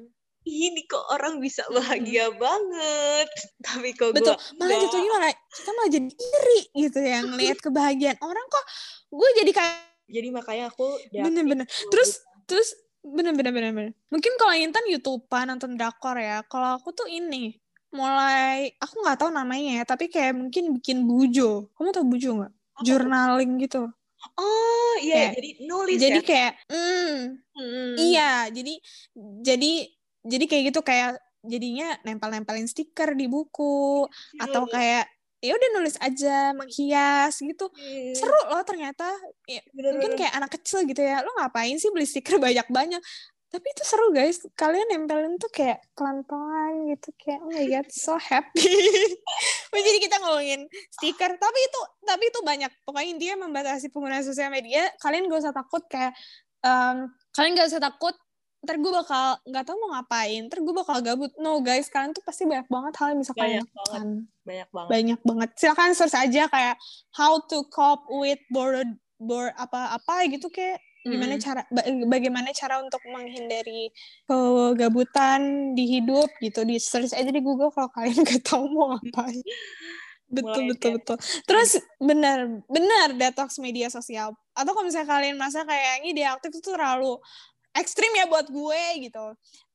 Ini 0.49 0.83
kok 0.85 1.05
orang 1.09 1.39
bisa 1.39 1.63
bahagia 1.69 2.33
banget. 2.33 3.29
Tapi 3.67 3.93
kok 3.93 4.17
Betul. 4.17 4.35
gue 4.35 4.57
Malah 4.57 4.77
jatuhnya 4.81 5.11
malah 5.13 5.33
kita 5.33 5.71
malah 5.71 5.91
jadi 5.91 6.09
iri 6.09 6.61
gitu 6.75 6.99
ya 6.99 7.19
ngelihat 7.23 7.59
kebahagiaan 7.61 8.19
orang 8.21 8.47
kok 8.49 8.65
gue 9.09 9.29
jadi 9.39 9.53
kayak 9.53 9.77
Jadi 10.09 10.29
makanya 10.33 10.73
aku 10.73 10.89
bener-bener. 11.13 11.69
Terus 11.93 12.25
terus 12.49 12.73
bener-bener 13.05 13.53
bener-bener. 13.53 13.93
Mungkin 14.09 14.33
kalau 14.41 14.57
Intan 14.57 14.89
YouTubean 14.89 15.53
nonton 15.53 15.77
drakor 15.77 16.17
ya. 16.17 16.41
Kalau 16.49 16.81
aku 16.81 16.97
tuh 16.97 17.05
ini 17.07 17.53
mulai 17.89 18.73
aku 18.81 19.05
nggak 19.05 19.21
tahu 19.21 19.29
namanya 19.29 19.81
ya, 19.81 19.85
tapi 19.85 20.09
kayak 20.09 20.33
mungkin 20.33 20.73
bikin 20.81 21.05
bujo. 21.05 21.69
Kamu 21.77 21.93
tau 21.93 22.09
bujo 22.09 22.41
nggak? 22.41 22.53
Journaling 22.85 23.61
gitu. 23.61 23.85
Oh 24.35 24.95
iya, 24.99 25.31
Kayak- 25.31 25.35
jadi 25.39 25.51
nulis 25.63 25.97
Jadi 26.01 26.21
ya. 26.21 26.27
kayak, 26.27 26.53
hmm, 26.73 27.15
Hmm. 27.55 27.93
iya. 28.01 28.31
Jadi 28.49 28.75
jadi 29.45 29.73
jadi 30.27 30.45
kayak 30.47 30.63
gitu 30.75 30.81
kayak 30.83 31.19
jadinya 31.47 31.95
nempel-nempelin 32.03 32.67
stiker 32.67 33.15
di 33.15 33.31
buku 33.31 34.07
atau 34.43 34.67
kayak 34.67 35.07
ya 35.39 35.55
udah 35.55 35.69
nulis 35.79 35.97
aja 36.03 36.51
menghias 36.55 37.39
gitu. 37.39 37.71
Hmm, 37.71 38.15
seru 38.15 38.41
loh 38.51 38.63
ternyata. 38.67 39.07
Ya, 39.47 39.63
bener-bener. 39.71 39.93
mungkin 39.95 40.13
kayak 40.19 40.35
anak 40.35 40.51
kecil 40.59 40.83
gitu 40.83 40.99
ya 40.99 41.23
lo 41.23 41.31
ngapain 41.39 41.79
sih 41.79 41.91
beli 41.95 42.07
stiker 42.07 42.39
banyak-banyak? 42.43 42.99
Tapi 43.49 43.65
itu 43.65 43.83
seru 43.87 44.13
guys. 44.13 44.45
Kalian 44.59 44.93
nempelin 44.93 45.41
tuh 45.41 45.49
kayak 45.49 45.81
pelan-pelan 45.97 46.93
gitu 46.93 47.09
kayak 47.17 47.41
oh 47.41 47.49
my 47.49 47.65
god 47.71 47.89
so 47.89 48.19
happy. 48.19 48.61
Jadi 49.89 49.99
kita 50.05 50.21
ngomongin 50.21 50.69
stiker 50.99 51.33
tapi 51.39 51.59
itu 51.65 51.81
tapi 52.05 52.25
itu 52.29 52.39
banyak. 52.45 52.71
Pokoknya 52.85 53.09
intinya 53.09 53.49
membatasi 53.49 53.89
penggunaan 53.95 54.27
sosial 54.27 54.53
media 54.53 54.91
kalian 55.01 55.31
gak 55.31 55.49
usah 55.49 55.55
takut 55.55 55.81
kayak 55.89 56.13
em, 56.67 57.09
kalian 57.33 57.53
gak 57.57 57.71
usah 57.73 57.81
takut 57.81 58.13
ntar 58.59 58.75
gue 58.75 58.91
bakal 58.91 59.39
nggak 59.45 59.65
tahu 59.65 59.77
mau 59.79 59.91
ngapain 59.95 60.43
ntar 60.45 60.59
gue 60.59 60.75
bakal 60.75 60.99
gabut. 60.99 61.31
No 61.37 61.59
guys 61.59 61.87
kalian 61.87 62.11
tuh 62.11 62.21
pasti 62.21 62.43
banyak 62.43 62.67
banget 62.67 62.93
hal 62.95 63.07
yang 63.11 63.21
bisa 63.21 63.33
kalian 63.33 63.63
Banyak 63.63 63.69
banget. 63.69 63.79
lakukan. 63.79 64.07
Banyak 64.43 64.69
banget. 64.69 64.89
banyak 64.91 65.21
banget. 65.23 65.49
Silakan 65.55 65.91
search 65.93 66.17
aja 66.17 66.43
kayak 66.47 66.75
how 67.13 67.39
to 67.41 67.63
cope 67.67 68.03
with 68.09 68.41
bored 68.49 68.91
bored 69.17 69.55
apa 69.55 69.95
apa 69.95 70.27
gitu 70.27 70.49
kayak 70.49 70.79
gimana 71.01 71.35
Mm. 71.35 71.41
cara 71.41 71.63
ba- 71.69 71.87
bagaimana 72.07 72.51
cara 72.53 72.79
untuk 72.79 73.01
menghindari 73.05 73.89
kegabutan 74.27 75.41
di 75.73 75.85
hidup 75.89 76.29
gitu. 76.39 76.63
Di 76.63 76.77
search 76.77 77.11
aja 77.11 77.29
di 77.29 77.41
Google 77.41 77.71
kalau 77.71 77.89
kalian 77.89 78.19
nggak 78.27 78.43
tahu 78.43 78.67
mau 78.69 78.93
ngapain 78.93 79.39
betul 80.29 80.61
Mulai 80.61 80.69
betul 80.69 80.91
kayak- 80.93 80.97
betul. 81.01 81.17
Terus 81.47 81.71
benar 81.99 82.39
benar 82.67 83.09
detox 83.15 83.57
media 83.57 83.89
sosial. 83.89 84.37
Atau 84.53 84.75
kalau 84.75 84.85
misalnya 84.85 85.09
kalian 85.09 85.35
merasa 85.35 85.63
kayak 85.63 86.03
ini 86.03 86.13
deaktif 86.15 86.51
itu 86.53 86.69
terlalu 86.69 87.17
ekstrim 87.75 88.11
ya 88.15 88.27
buat 88.27 88.49
gue 88.49 88.83
gitu. 89.05 89.25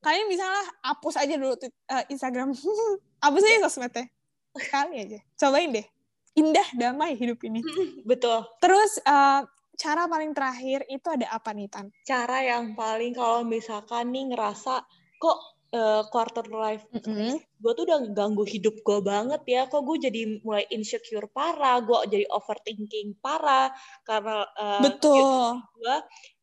Kalian 0.00 0.26
bisa 0.28 0.44
lah 0.44 0.66
hapus 0.92 1.14
aja 1.16 1.34
dulu 1.34 1.54
tweet- 1.56 1.82
eh, 1.88 2.04
Instagram. 2.10 2.52
Hapus 3.24 3.42
aja 3.42 3.58
sosmednya. 3.64 4.06
Sekali 4.54 4.94
aja. 5.00 5.18
Cobain 5.40 5.72
deh. 5.72 5.86
Indah 6.34 6.68
damai 6.74 7.14
hidup 7.16 7.40
ini. 7.46 7.62
Betul. 8.10 8.44
terus 8.60 9.00
eh, 9.00 9.40
cara 9.74 10.06
paling 10.06 10.30
terakhir 10.30 10.86
itu 10.86 11.06
ada 11.10 11.26
apa 11.32 11.50
nih 11.50 11.66
Tan? 11.66 11.90
Cara 12.06 12.38
yang 12.42 12.78
paling 12.78 13.10
kalau 13.14 13.42
misalkan 13.42 14.14
nih 14.14 14.30
ngerasa 14.30 14.84
kok 15.18 15.38
eh, 15.74 16.02
quarter 16.12 16.46
life 16.46 16.86
Mm-mm. 16.94 17.34
gue 17.40 17.72
tuh 17.74 17.82
udah 17.88 17.98
ganggu 18.12 18.44
hidup 18.44 18.76
gue 18.84 18.98
banget 19.00 19.42
ya. 19.48 19.62
Kok 19.66 19.82
gue 19.82 19.96
jadi 20.10 20.22
mulai 20.44 20.68
insecure 20.70 21.26
parah 21.32 21.80
gue 21.80 21.96
jadi 22.12 22.26
overthinking 22.30 23.18
parah 23.18 23.72
karena 24.04 24.44
eh, 24.54 24.80
betul. 24.84 25.58
gue 25.80 25.96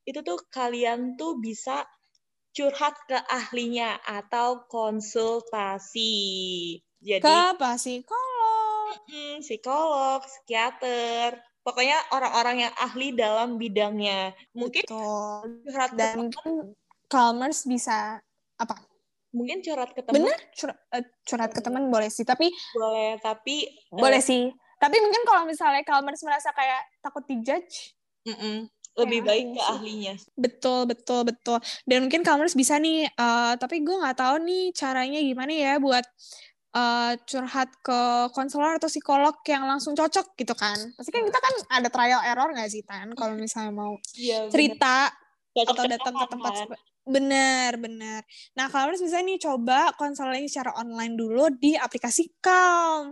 itu 0.05 0.19
tuh 0.25 0.39
kalian 0.49 1.15
tuh 1.17 1.37
bisa 1.37 1.85
curhat 2.51 2.95
ke 3.07 3.17
ahlinya 3.31 3.99
atau 4.03 4.67
konsultasi. 4.67 6.11
Jadi 7.01 7.23
ke 7.23 7.37
mm, 9.09 9.35
psikolog 9.41 10.21
psikiater. 10.21 11.39
Pokoknya 11.61 11.97
orang-orang 12.09 12.67
yang 12.67 12.73
ahli 12.77 13.13
dalam 13.13 13.61
bidangnya. 13.61 14.33
Mungkin 14.57 14.83
betul. 14.85 15.61
curhat 15.69 15.91
dan 15.93 16.27
mungkin 16.27 16.73
Calmers 17.05 17.69
bisa 17.69 18.17
apa? 18.57 18.75
Mungkin 19.31 19.63
curhat 19.63 19.95
ke 19.95 20.03
teman 20.03 20.27
bener 20.27 20.39
curhat, 20.57 20.77
eh, 20.91 21.05
curhat 21.23 21.51
ke 21.55 21.61
teman 21.63 21.87
boleh 21.87 22.11
sih 22.11 22.27
tapi 22.27 22.51
boleh 22.75 23.15
tapi 23.21 23.63
eh, 23.69 23.95
boleh 23.95 24.19
sih. 24.19 24.51
Tapi 24.81 24.97
mungkin 24.97 25.21
kalau 25.23 25.45
misalnya 25.45 25.85
Calmers 25.85 26.25
merasa 26.25 26.49
kayak 26.51 26.81
takut 27.05 27.21
dijudge 27.29 27.93
mm-mm, 28.25 28.65
lebih 28.99 29.19
Ya, 29.21 29.27
baik 29.27 29.45
iya 29.45 29.55
ke 29.55 29.61
ahlinya. 29.63 30.13
Betul 30.35 30.79
betul 30.85 31.21
betul. 31.23 31.57
Dan 31.87 32.07
mungkin 32.07 32.21
Calmers 32.21 32.53
bisa 32.53 32.75
nih 32.75 33.07
eh, 33.07 33.53
tapi 33.55 33.79
gue 33.81 33.95
nggak 33.95 34.17
tahu 34.19 34.35
nih 34.43 34.75
caranya 34.75 35.19
gimana 35.19 35.51
ya 35.51 35.73
buat 35.79 36.03
eh, 36.75 37.11
curhat 37.23 37.69
ke 37.83 38.01
konselor 38.35 38.75
atau 38.75 38.91
psikolog 38.91 39.35
yang 39.47 39.63
langsung 39.63 39.95
cocok 39.95 40.35
gitu 40.35 40.53
kan. 40.55 40.75
Pasti 40.95 41.09
kan 41.09 41.23
kita 41.23 41.39
kan 41.39 41.53
ada 41.71 41.87
trial 41.87 42.21
error 42.23 42.51
nggak 42.51 42.69
sih 42.71 42.83
Tan? 42.83 43.11
Kalau 43.15 43.35
misalnya 43.35 43.71
mau 43.71 43.95
Iya, 44.15 44.47
bener. 44.47 44.51
cerita 44.51 44.95
atau 45.07 45.15
Cocok-cocokan 45.51 45.91
datang 45.91 46.13
ke 46.15 46.25
tempat 46.31 46.53
kan. 46.53 46.67
bener 47.01 47.71
bener. 47.81 48.21
Nah 48.55 48.67
kalau 48.69 48.93
bisa 48.93 49.19
nih 49.19 49.41
coba 49.41 49.91
konseling 49.97 50.45
secara 50.45 50.71
online 50.77 51.17
dulu 51.17 51.49
di 51.57 51.73
aplikasi 51.73 52.29
Calm 52.39 53.11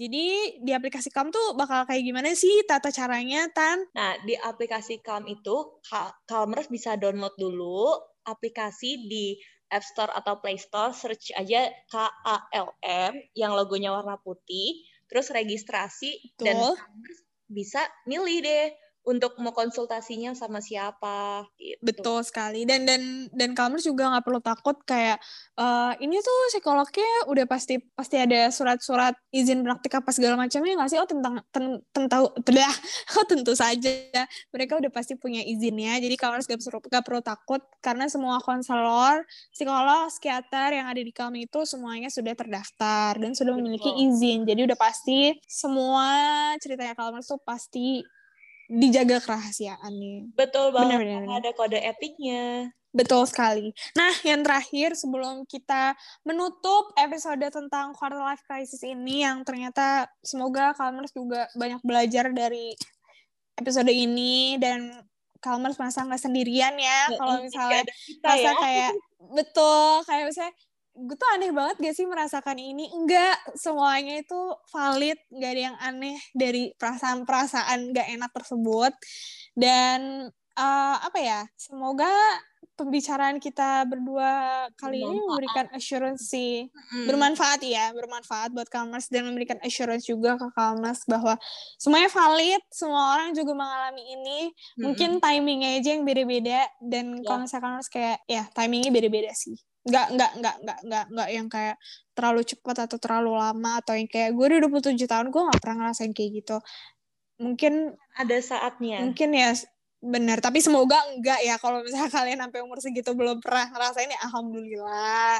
jadi 0.00 0.56
di 0.64 0.72
aplikasi 0.72 1.12
Calm 1.12 1.28
tuh 1.28 1.52
bakal 1.52 1.84
kayak 1.84 2.00
gimana 2.00 2.32
sih 2.32 2.64
tata 2.64 2.88
caranya 2.88 3.44
Tan 3.52 3.84
Nah, 3.92 4.16
di 4.24 4.32
aplikasi 4.32 5.04
Calm 5.04 5.28
itu, 5.28 5.76
Cal- 5.84 6.16
Calmers 6.24 6.72
bisa 6.72 6.96
download 6.96 7.36
dulu 7.36 7.92
aplikasi 8.24 9.04
di 9.04 9.36
App 9.68 9.84
Store 9.84 10.10
atau 10.16 10.40
Play 10.40 10.56
Store, 10.56 10.96
search 10.96 11.36
aja 11.36 11.68
K-A-L-M 11.92 13.12
yang 13.36 13.52
logonya 13.54 13.92
warna 13.94 14.16
putih, 14.18 14.82
terus 15.06 15.28
registrasi, 15.30 16.34
dan 16.40 16.58
Betul. 16.58 16.74
Calmers 16.80 17.20
bisa 17.50 17.82
milih 18.06 18.46
deh 18.46 18.66
untuk 19.04 19.36
mau 19.40 19.52
konsultasinya 19.56 20.36
sama 20.36 20.60
siapa. 20.60 21.48
Gitu. 21.56 21.80
betul 21.80 22.20
sekali 22.24 22.68
dan 22.68 22.84
dan 22.84 23.28
dan 23.32 23.56
Calmers 23.56 23.84
juga 23.84 24.12
nggak 24.12 24.24
perlu 24.24 24.40
takut 24.40 24.76
kayak 24.84 25.20
eh, 25.56 25.92
ini 26.04 26.20
tuh 26.20 26.38
psikolognya 26.52 27.10
udah 27.28 27.44
pasti 27.48 27.80
pasti 27.96 28.16
ada 28.20 28.48
surat-surat 28.52 29.16
izin 29.32 29.64
praktik 29.64 29.96
apa 29.96 30.10
segala 30.12 30.36
macamnya 30.36 30.76
nggak 30.76 30.90
sih 30.92 30.98
oh 31.00 31.08
tentang 31.08 31.40
ten, 31.52 31.80
tentang 31.92 32.28
tedah 32.44 32.74
oh 33.16 33.24
tentu 33.24 33.52
saja 33.56 33.92
mereka 34.52 34.76
udah 34.76 34.92
pasti 34.92 35.16
punya 35.16 35.40
izinnya 35.44 35.96
jadi 36.00 36.14
Calmers 36.16 36.48
gak 36.48 36.60
perlu 36.60 36.80
gak 36.88 37.04
perlu 37.04 37.20
takut 37.24 37.62
karena 37.80 38.08
semua 38.08 38.40
konselor 38.40 39.24
psikolog 39.52 40.08
psikiater 40.12 40.76
yang 40.76 40.86
ada 40.88 41.00
di 41.00 41.12
kami 41.12 41.48
itu 41.48 41.64
semuanya 41.64 42.12
sudah 42.12 42.36
terdaftar 42.36 43.16
dan 43.16 43.32
sudah 43.32 43.52
memiliki 43.56 43.88
Betul. 43.88 44.04
izin 44.12 44.38
jadi 44.44 44.60
udah 44.68 44.78
pasti 44.78 45.36
semua 45.44 46.08
ceritanya 46.60 46.92
Calmers 46.96 47.28
tuh 47.28 47.40
pasti 47.40 48.04
dijaga 48.70 49.18
kerahasiaannya 49.18 50.30
Betul 50.38 50.70
banget, 50.70 51.02
benar, 51.02 51.26
karena 51.26 51.34
ada 51.42 51.50
kode 51.58 51.78
etiknya. 51.82 52.70
Betul 52.90 53.22
sekali. 53.26 53.70
Nah, 53.94 54.10
yang 54.26 54.42
terakhir 54.42 54.98
sebelum 54.98 55.46
kita 55.46 55.94
menutup 56.26 56.90
episode 56.98 57.42
tentang 57.50 57.94
quarter 57.94 58.18
life 58.18 58.42
crisis 58.46 58.82
ini 58.82 59.22
yang 59.26 59.42
ternyata 59.46 60.10
semoga 60.22 60.74
Kalmers 60.74 61.14
juga 61.14 61.46
banyak 61.54 61.82
belajar 61.86 62.34
dari 62.34 62.74
episode 63.58 63.90
ini 63.90 64.58
dan 64.58 64.90
Kalmers 65.40 65.78
merasa 65.80 66.04
nggak 66.04 66.20
sendirian 66.20 66.74
ya 66.76 67.16
kalau 67.16 67.40
misalnya 67.40 67.84
merasa 68.20 68.50
ya. 68.52 68.52
kayak 68.60 68.92
betul 69.32 70.04
kayak 70.04 70.24
misalnya 70.28 70.54
gue 70.92 71.14
tuh 71.14 71.30
aneh 71.32 71.50
banget 71.50 71.76
gak 71.78 71.94
sih 71.94 72.04
merasakan 72.04 72.56
ini 72.56 72.90
enggak 72.90 73.34
semuanya 73.54 74.18
itu 74.18 74.40
valid 74.68 75.16
nggak 75.28 75.50
ada 75.50 75.62
yang 75.62 75.78
aneh 75.78 76.18
dari 76.32 76.74
perasaan-perasaan 76.74 77.90
gak 77.90 78.08
enak 78.10 78.30
tersebut 78.30 78.92
dan 79.54 80.28
eh, 80.52 80.96
apa 80.98 81.18
ya 81.18 81.40
semoga 81.54 82.10
pembicaraan 82.74 83.36
kita 83.36 83.84
berdua 83.84 84.32
kali 84.74 84.98
ini 84.98 85.04
Bermanfaat. 85.04 85.28
memberikan 85.28 85.66
assurance 85.70 86.22
sih 86.26 86.64
Mm. 86.90 87.06
bermanfaat 87.06 87.60
ya 87.62 87.92
bermanfaat 87.92 88.50
buat 88.50 88.66
Kalmers 88.66 89.06
dan 89.06 89.24
memberikan 89.24 89.60
assurance 89.60 90.04
juga 90.04 90.34
ke 90.34 90.48
Kalmers 90.50 91.04
bahwa 91.04 91.36
semuanya 91.76 92.08
valid 92.08 92.58
semua 92.68 93.14
orang 93.14 93.30
juga 93.30 93.52
mengalami 93.52 94.02
ini 94.10 94.40
Mm-mm. 94.48 94.80
mungkin 94.82 95.10
timingnya 95.16 95.76
aja 95.76 95.94
yang 95.94 96.02
beda-beda 96.02 96.60
dan 96.82 97.14
Ya. 97.14 97.24
kalau 97.24 97.40
misalkan 97.44 97.70
harus 97.76 97.88
kayak 97.88 98.18
ya 98.26 98.42
timingnya 98.50 98.90
beda-beda 98.90 99.30
sih 99.32 99.54
nggak 99.80 100.06
nggak 100.12 100.32
nggak 100.40 100.56
nggak 100.60 100.78
nggak 100.84 101.04
nggak 101.08 101.28
yang 101.32 101.48
kayak 101.48 101.76
terlalu 102.12 102.42
cepat 102.44 102.76
atau 102.84 102.98
terlalu 103.00 103.32
lama 103.32 103.80
atau 103.80 103.96
yang 103.96 104.08
kayak 104.08 104.36
gue 104.36 104.44
udah 104.44 104.60
27 104.68 105.08
tahun 105.08 105.26
gue 105.32 105.40
nggak 105.40 105.60
pernah 105.60 105.76
ngerasain 105.84 106.12
kayak 106.12 106.30
gitu. 106.44 106.56
Mungkin 107.40 107.96
ada 108.20 108.36
saatnya. 108.44 109.00
mungkin 109.00 109.32
ya 109.32 109.56
benar 110.00 110.40
tapi 110.40 110.64
semoga 110.64 110.96
enggak 111.12 111.44
ya 111.44 111.60
kalau 111.60 111.84
misalnya 111.84 112.08
kalian 112.16 112.40
sampai 112.40 112.60
umur 112.64 112.80
segitu 112.80 113.12
belum 113.12 113.40
pernah 113.44 113.68
ngerasain 113.68 114.08
ya 114.08 114.20
alhamdulillah 114.28 115.36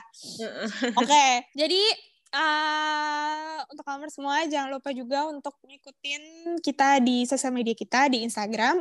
Oke, 1.00 1.48
jadi 1.56 1.82
uh, 2.34 3.58
untuk 3.72 3.84
kamu 3.84 4.12
semua 4.12 4.44
jangan 4.46 4.68
lupa 4.68 4.92
juga 4.92 5.26
untuk 5.32 5.56
ngikutin 5.64 6.22
kita 6.60 7.00
di 7.02 7.24
sosial 7.24 7.56
media 7.56 7.72
kita 7.72 8.12
di 8.12 8.20
Instagram 8.24 8.78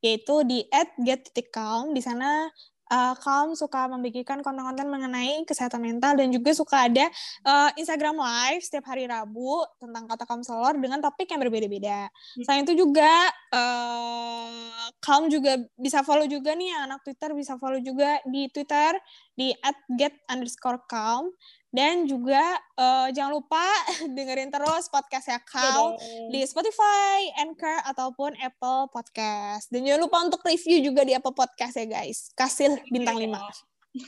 yaitu 0.00 0.44
di 0.48 0.64
@get.calm 1.04 1.92
di 1.92 2.02
sana 2.02 2.48
uh, 2.90 3.14
Calm 3.20 3.54
suka 3.54 3.86
membagikan 3.88 4.40
konten-konten 4.40 4.88
mengenai 4.88 5.44
kesehatan 5.44 5.80
mental 5.84 6.16
dan 6.16 6.28
juga 6.32 6.50
suka 6.56 6.88
ada 6.88 7.06
uh, 7.44 7.70
Instagram 7.76 8.16
Live 8.18 8.64
setiap 8.64 8.88
hari 8.90 9.06
Rabu 9.06 9.64
tentang 9.78 10.08
kata 10.08 10.24
konselor 10.24 10.76
dengan 10.76 11.00
topik 11.00 11.28
yang 11.30 11.40
berbeda-beda. 11.40 12.08
Hmm. 12.08 12.42
Selain 12.44 12.62
itu 12.64 12.74
juga 12.74 13.12
uh, 13.52 14.88
Calm 14.98 15.30
juga 15.30 15.60
bisa 15.78 16.02
follow 16.02 16.26
juga 16.26 16.56
nih 16.56 16.74
anak 16.84 17.04
Twitter 17.04 17.32
bisa 17.36 17.54
follow 17.60 17.78
juga 17.78 18.18
di 18.26 18.50
Twitter 18.50 18.96
di 19.38 19.54
@get 19.94 20.18
underscore 20.26 20.82
calm 20.90 21.30
dan 21.68 22.08
juga 22.08 22.40
uh, 22.80 23.12
jangan 23.12 23.32
lupa 23.36 23.60
dengerin 24.16 24.48
terus 24.48 24.88
podcast 24.88 25.28
ya 25.28 25.38
Kau 25.44 26.00
di 26.32 26.40
Spotify, 26.48 27.28
Anchor 27.44 27.84
ataupun 27.84 28.32
Apple 28.40 28.88
Podcast. 28.88 29.68
Dan 29.68 29.84
jangan 29.84 30.08
lupa 30.08 30.24
untuk 30.24 30.40
review 30.44 30.80
juga 30.80 31.04
di 31.04 31.12
Apple 31.12 31.36
Podcast 31.36 31.76
ya 31.76 31.84
guys. 31.84 32.32
Kasih 32.32 32.80
bintang 32.88 33.20
5. 33.20 33.28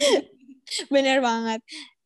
Bener 0.95 1.21
banget. 1.21 1.61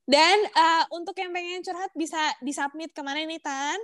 Dan 0.04 0.36
uh, 0.52 0.84
untuk 0.92 1.16
yang 1.16 1.30
pengen 1.32 1.62
curhat 1.62 1.94
bisa 1.94 2.18
disubmit 2.42 2.90
ke 2.90 3.00
mana 3.00 3.22
nih 3.22 3.40
Tan? 3.40 3.78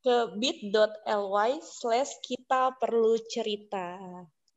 Ke 0.00 0.32
bit.ly 0.40 1.50
slash 1.60 2.16
kita 2.24 2.74
perlu 2.80 3.20
cerita. 3.28 4.00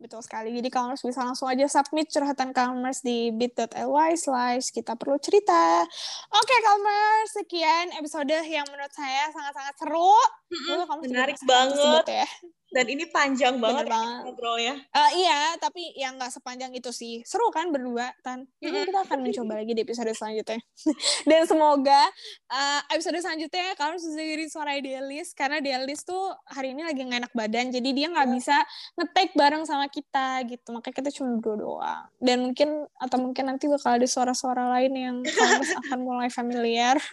Betul 0.04 0.20
sekali. 0.20 0.52
Jadi 0.52 0.68
harus 0.68 1.00
bisa 1.00 1.24
langsung 1.24 1.48
aja 1.48 1.64
submit 1.72 2.12
curhatan 2.12 2.52
Kalmers 2.52 3.00
di 3.00 3.32
bit.ly 3.32 4.12
slash 4.20 4.76
kita 4.76 5.00
perlu 5.00 5.16
cerita. 5.16 5.88
Oke 6.28 6.44
okay, 6.44 6.60
Kalmers, 6.60 7.30
sekian 7.32 7.88
episode 7.96 8.36
yang 8.52 8.68
menurut 8.68 8.92
saya 8.92 9.32
sangat-sangat 9.32 9.76
seru. 9.80 10.12
Mm 10.52 10.60
-hmm. 10.60 11.00
Menarik 11.08 11.40
banget. 11.48 12.04
Ya 12.12 12.28
dan 12.74 12.86
ini 12.90 13.06
panjang 13.06 13.62
banget, 13.62 13.86
ya 13.86 13.94
banget. 13.94 14.22
ngobrolnya. 14.26 14.74
Uh, 14.90 15.12
iya, 15.14 15.54
tapi 15.62 15.94
yang 15.94 16.18
nggak 16.18 16.34
sepanjang 16.34 16.74
itu 16.74 16.90
sih. 16.90 17.22
Seru 17.22 17.54
kan 17.54 17.70
berdua, 17.70 18.10
Tan? 18.26 18.50
Jadi 18.58 18.74
mm-hmm. 18.74 18.90
kita 18.90 19.00
akan 19.06 19.20
mencoba 19.22 19.54
lagi 19.62 19.72
di 19.78 19.82
episode 19.86 20.10
selanjutnya. 20.18 20.60
dan 21.30 21.42
semoga 21.46 22.02
uh, 22.50 22.82
episode 22.90 23.22
selanjutnya 23.22 23.78
kalau 23.78 23.94
dengerin 24.02 24.50
suara 24.50 24.74
Delis, 24.82 25.38
karena 25.38 25.62
Delis 25.62 26.02
tuh 26.02 26.34
hari 26.50 26.74
ini 26.74 26.82
lagi 26.82 27.06
nggak 27.06 27.30
enak 27.30 27.34
badan, 27.38 27.70
jadi 27.70 27.90
dia 27.94 28.08
nggak 28.10 28.28
iya. 28.28 28.36
bisa 28.42 28.58
ngetek 28.98 29.30
bareng 29.38 29.64
sama 29.70 29.86
kita 29.88 30.42
gitu. 30.50 30.74
Makanya 30.74 30.96
kita 30.98 31.10
cuma 31.14 31.38
berdua 31.38 31.56
doang. 31.62 32.04
Dan 32.18 32.50
mungkin, 32.50 32.90
atau 32.98 33.18
mungkin 33.22 33.54
nanti 33.54 33.70
bakal 33.70 34.02
ada 34.02 34.08
suara-suara 34.10 34.74
lain 34.82 34.94
yang 34.98 35.18
akan 35.86 36.00
mulai 36.02 36.34
familiar. 36.34 36.98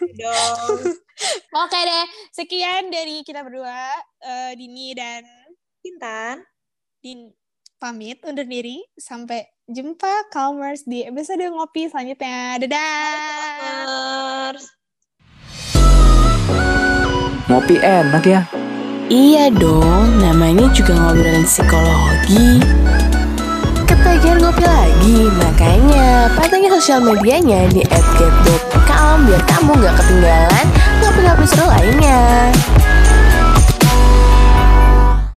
Oke 1.63 1.79
deh, 1.85 2.05
sekian 2.33 2.89
dari 2.89 3.21
kita 3.21 3.45
berdua, 3.45 3.93
uh, 4.25 4.51
Dini 4.57 4.97
dan 4.97 5.21
Intan. 5.81 6.45
Din 7.01 7.33
pamit 7.81 8.21
undur 8.21 8.45
diri. 8.45 8.85
Sampai 8.93 9.49
jumpa 9.65 10.29
Calmers 10.29 10.85
di 10.85 11.01
episode 11.01 11.41
ngopi 11.49 11.89
selanjutnya. 11.89 12.61
Dadah. 12.61 14.53
Ngopi 17.49 17.75
enak 17.81 18.23
ya? 18.23 18.45
Iya 19.11 19.51
dong, 19.51 20.23
namanya 20.23 20.71
juga 20.71 20.95
ngobrolin 20.95 21.43
psikologi. 21.43 22.63
Ketagihan 23.83 24.39
ngopi 24.39 24.63
lagi, 24.63 25.27
makanya 25.35 26.31
pantengin 26.37 26.71
sosial 26.79 27.03
medianya 27.03 27.67
di 27.75 27.83
@get.calm 27.91 29.27
biar 29.27 29.43
kamu 29.51 29.75
gak 29.83 29.99
ketinggalan 29.99 30.65
ngopi-ngopi 31.03 31.43
seru 31.43 31.67
lainnya. 31.67 32.55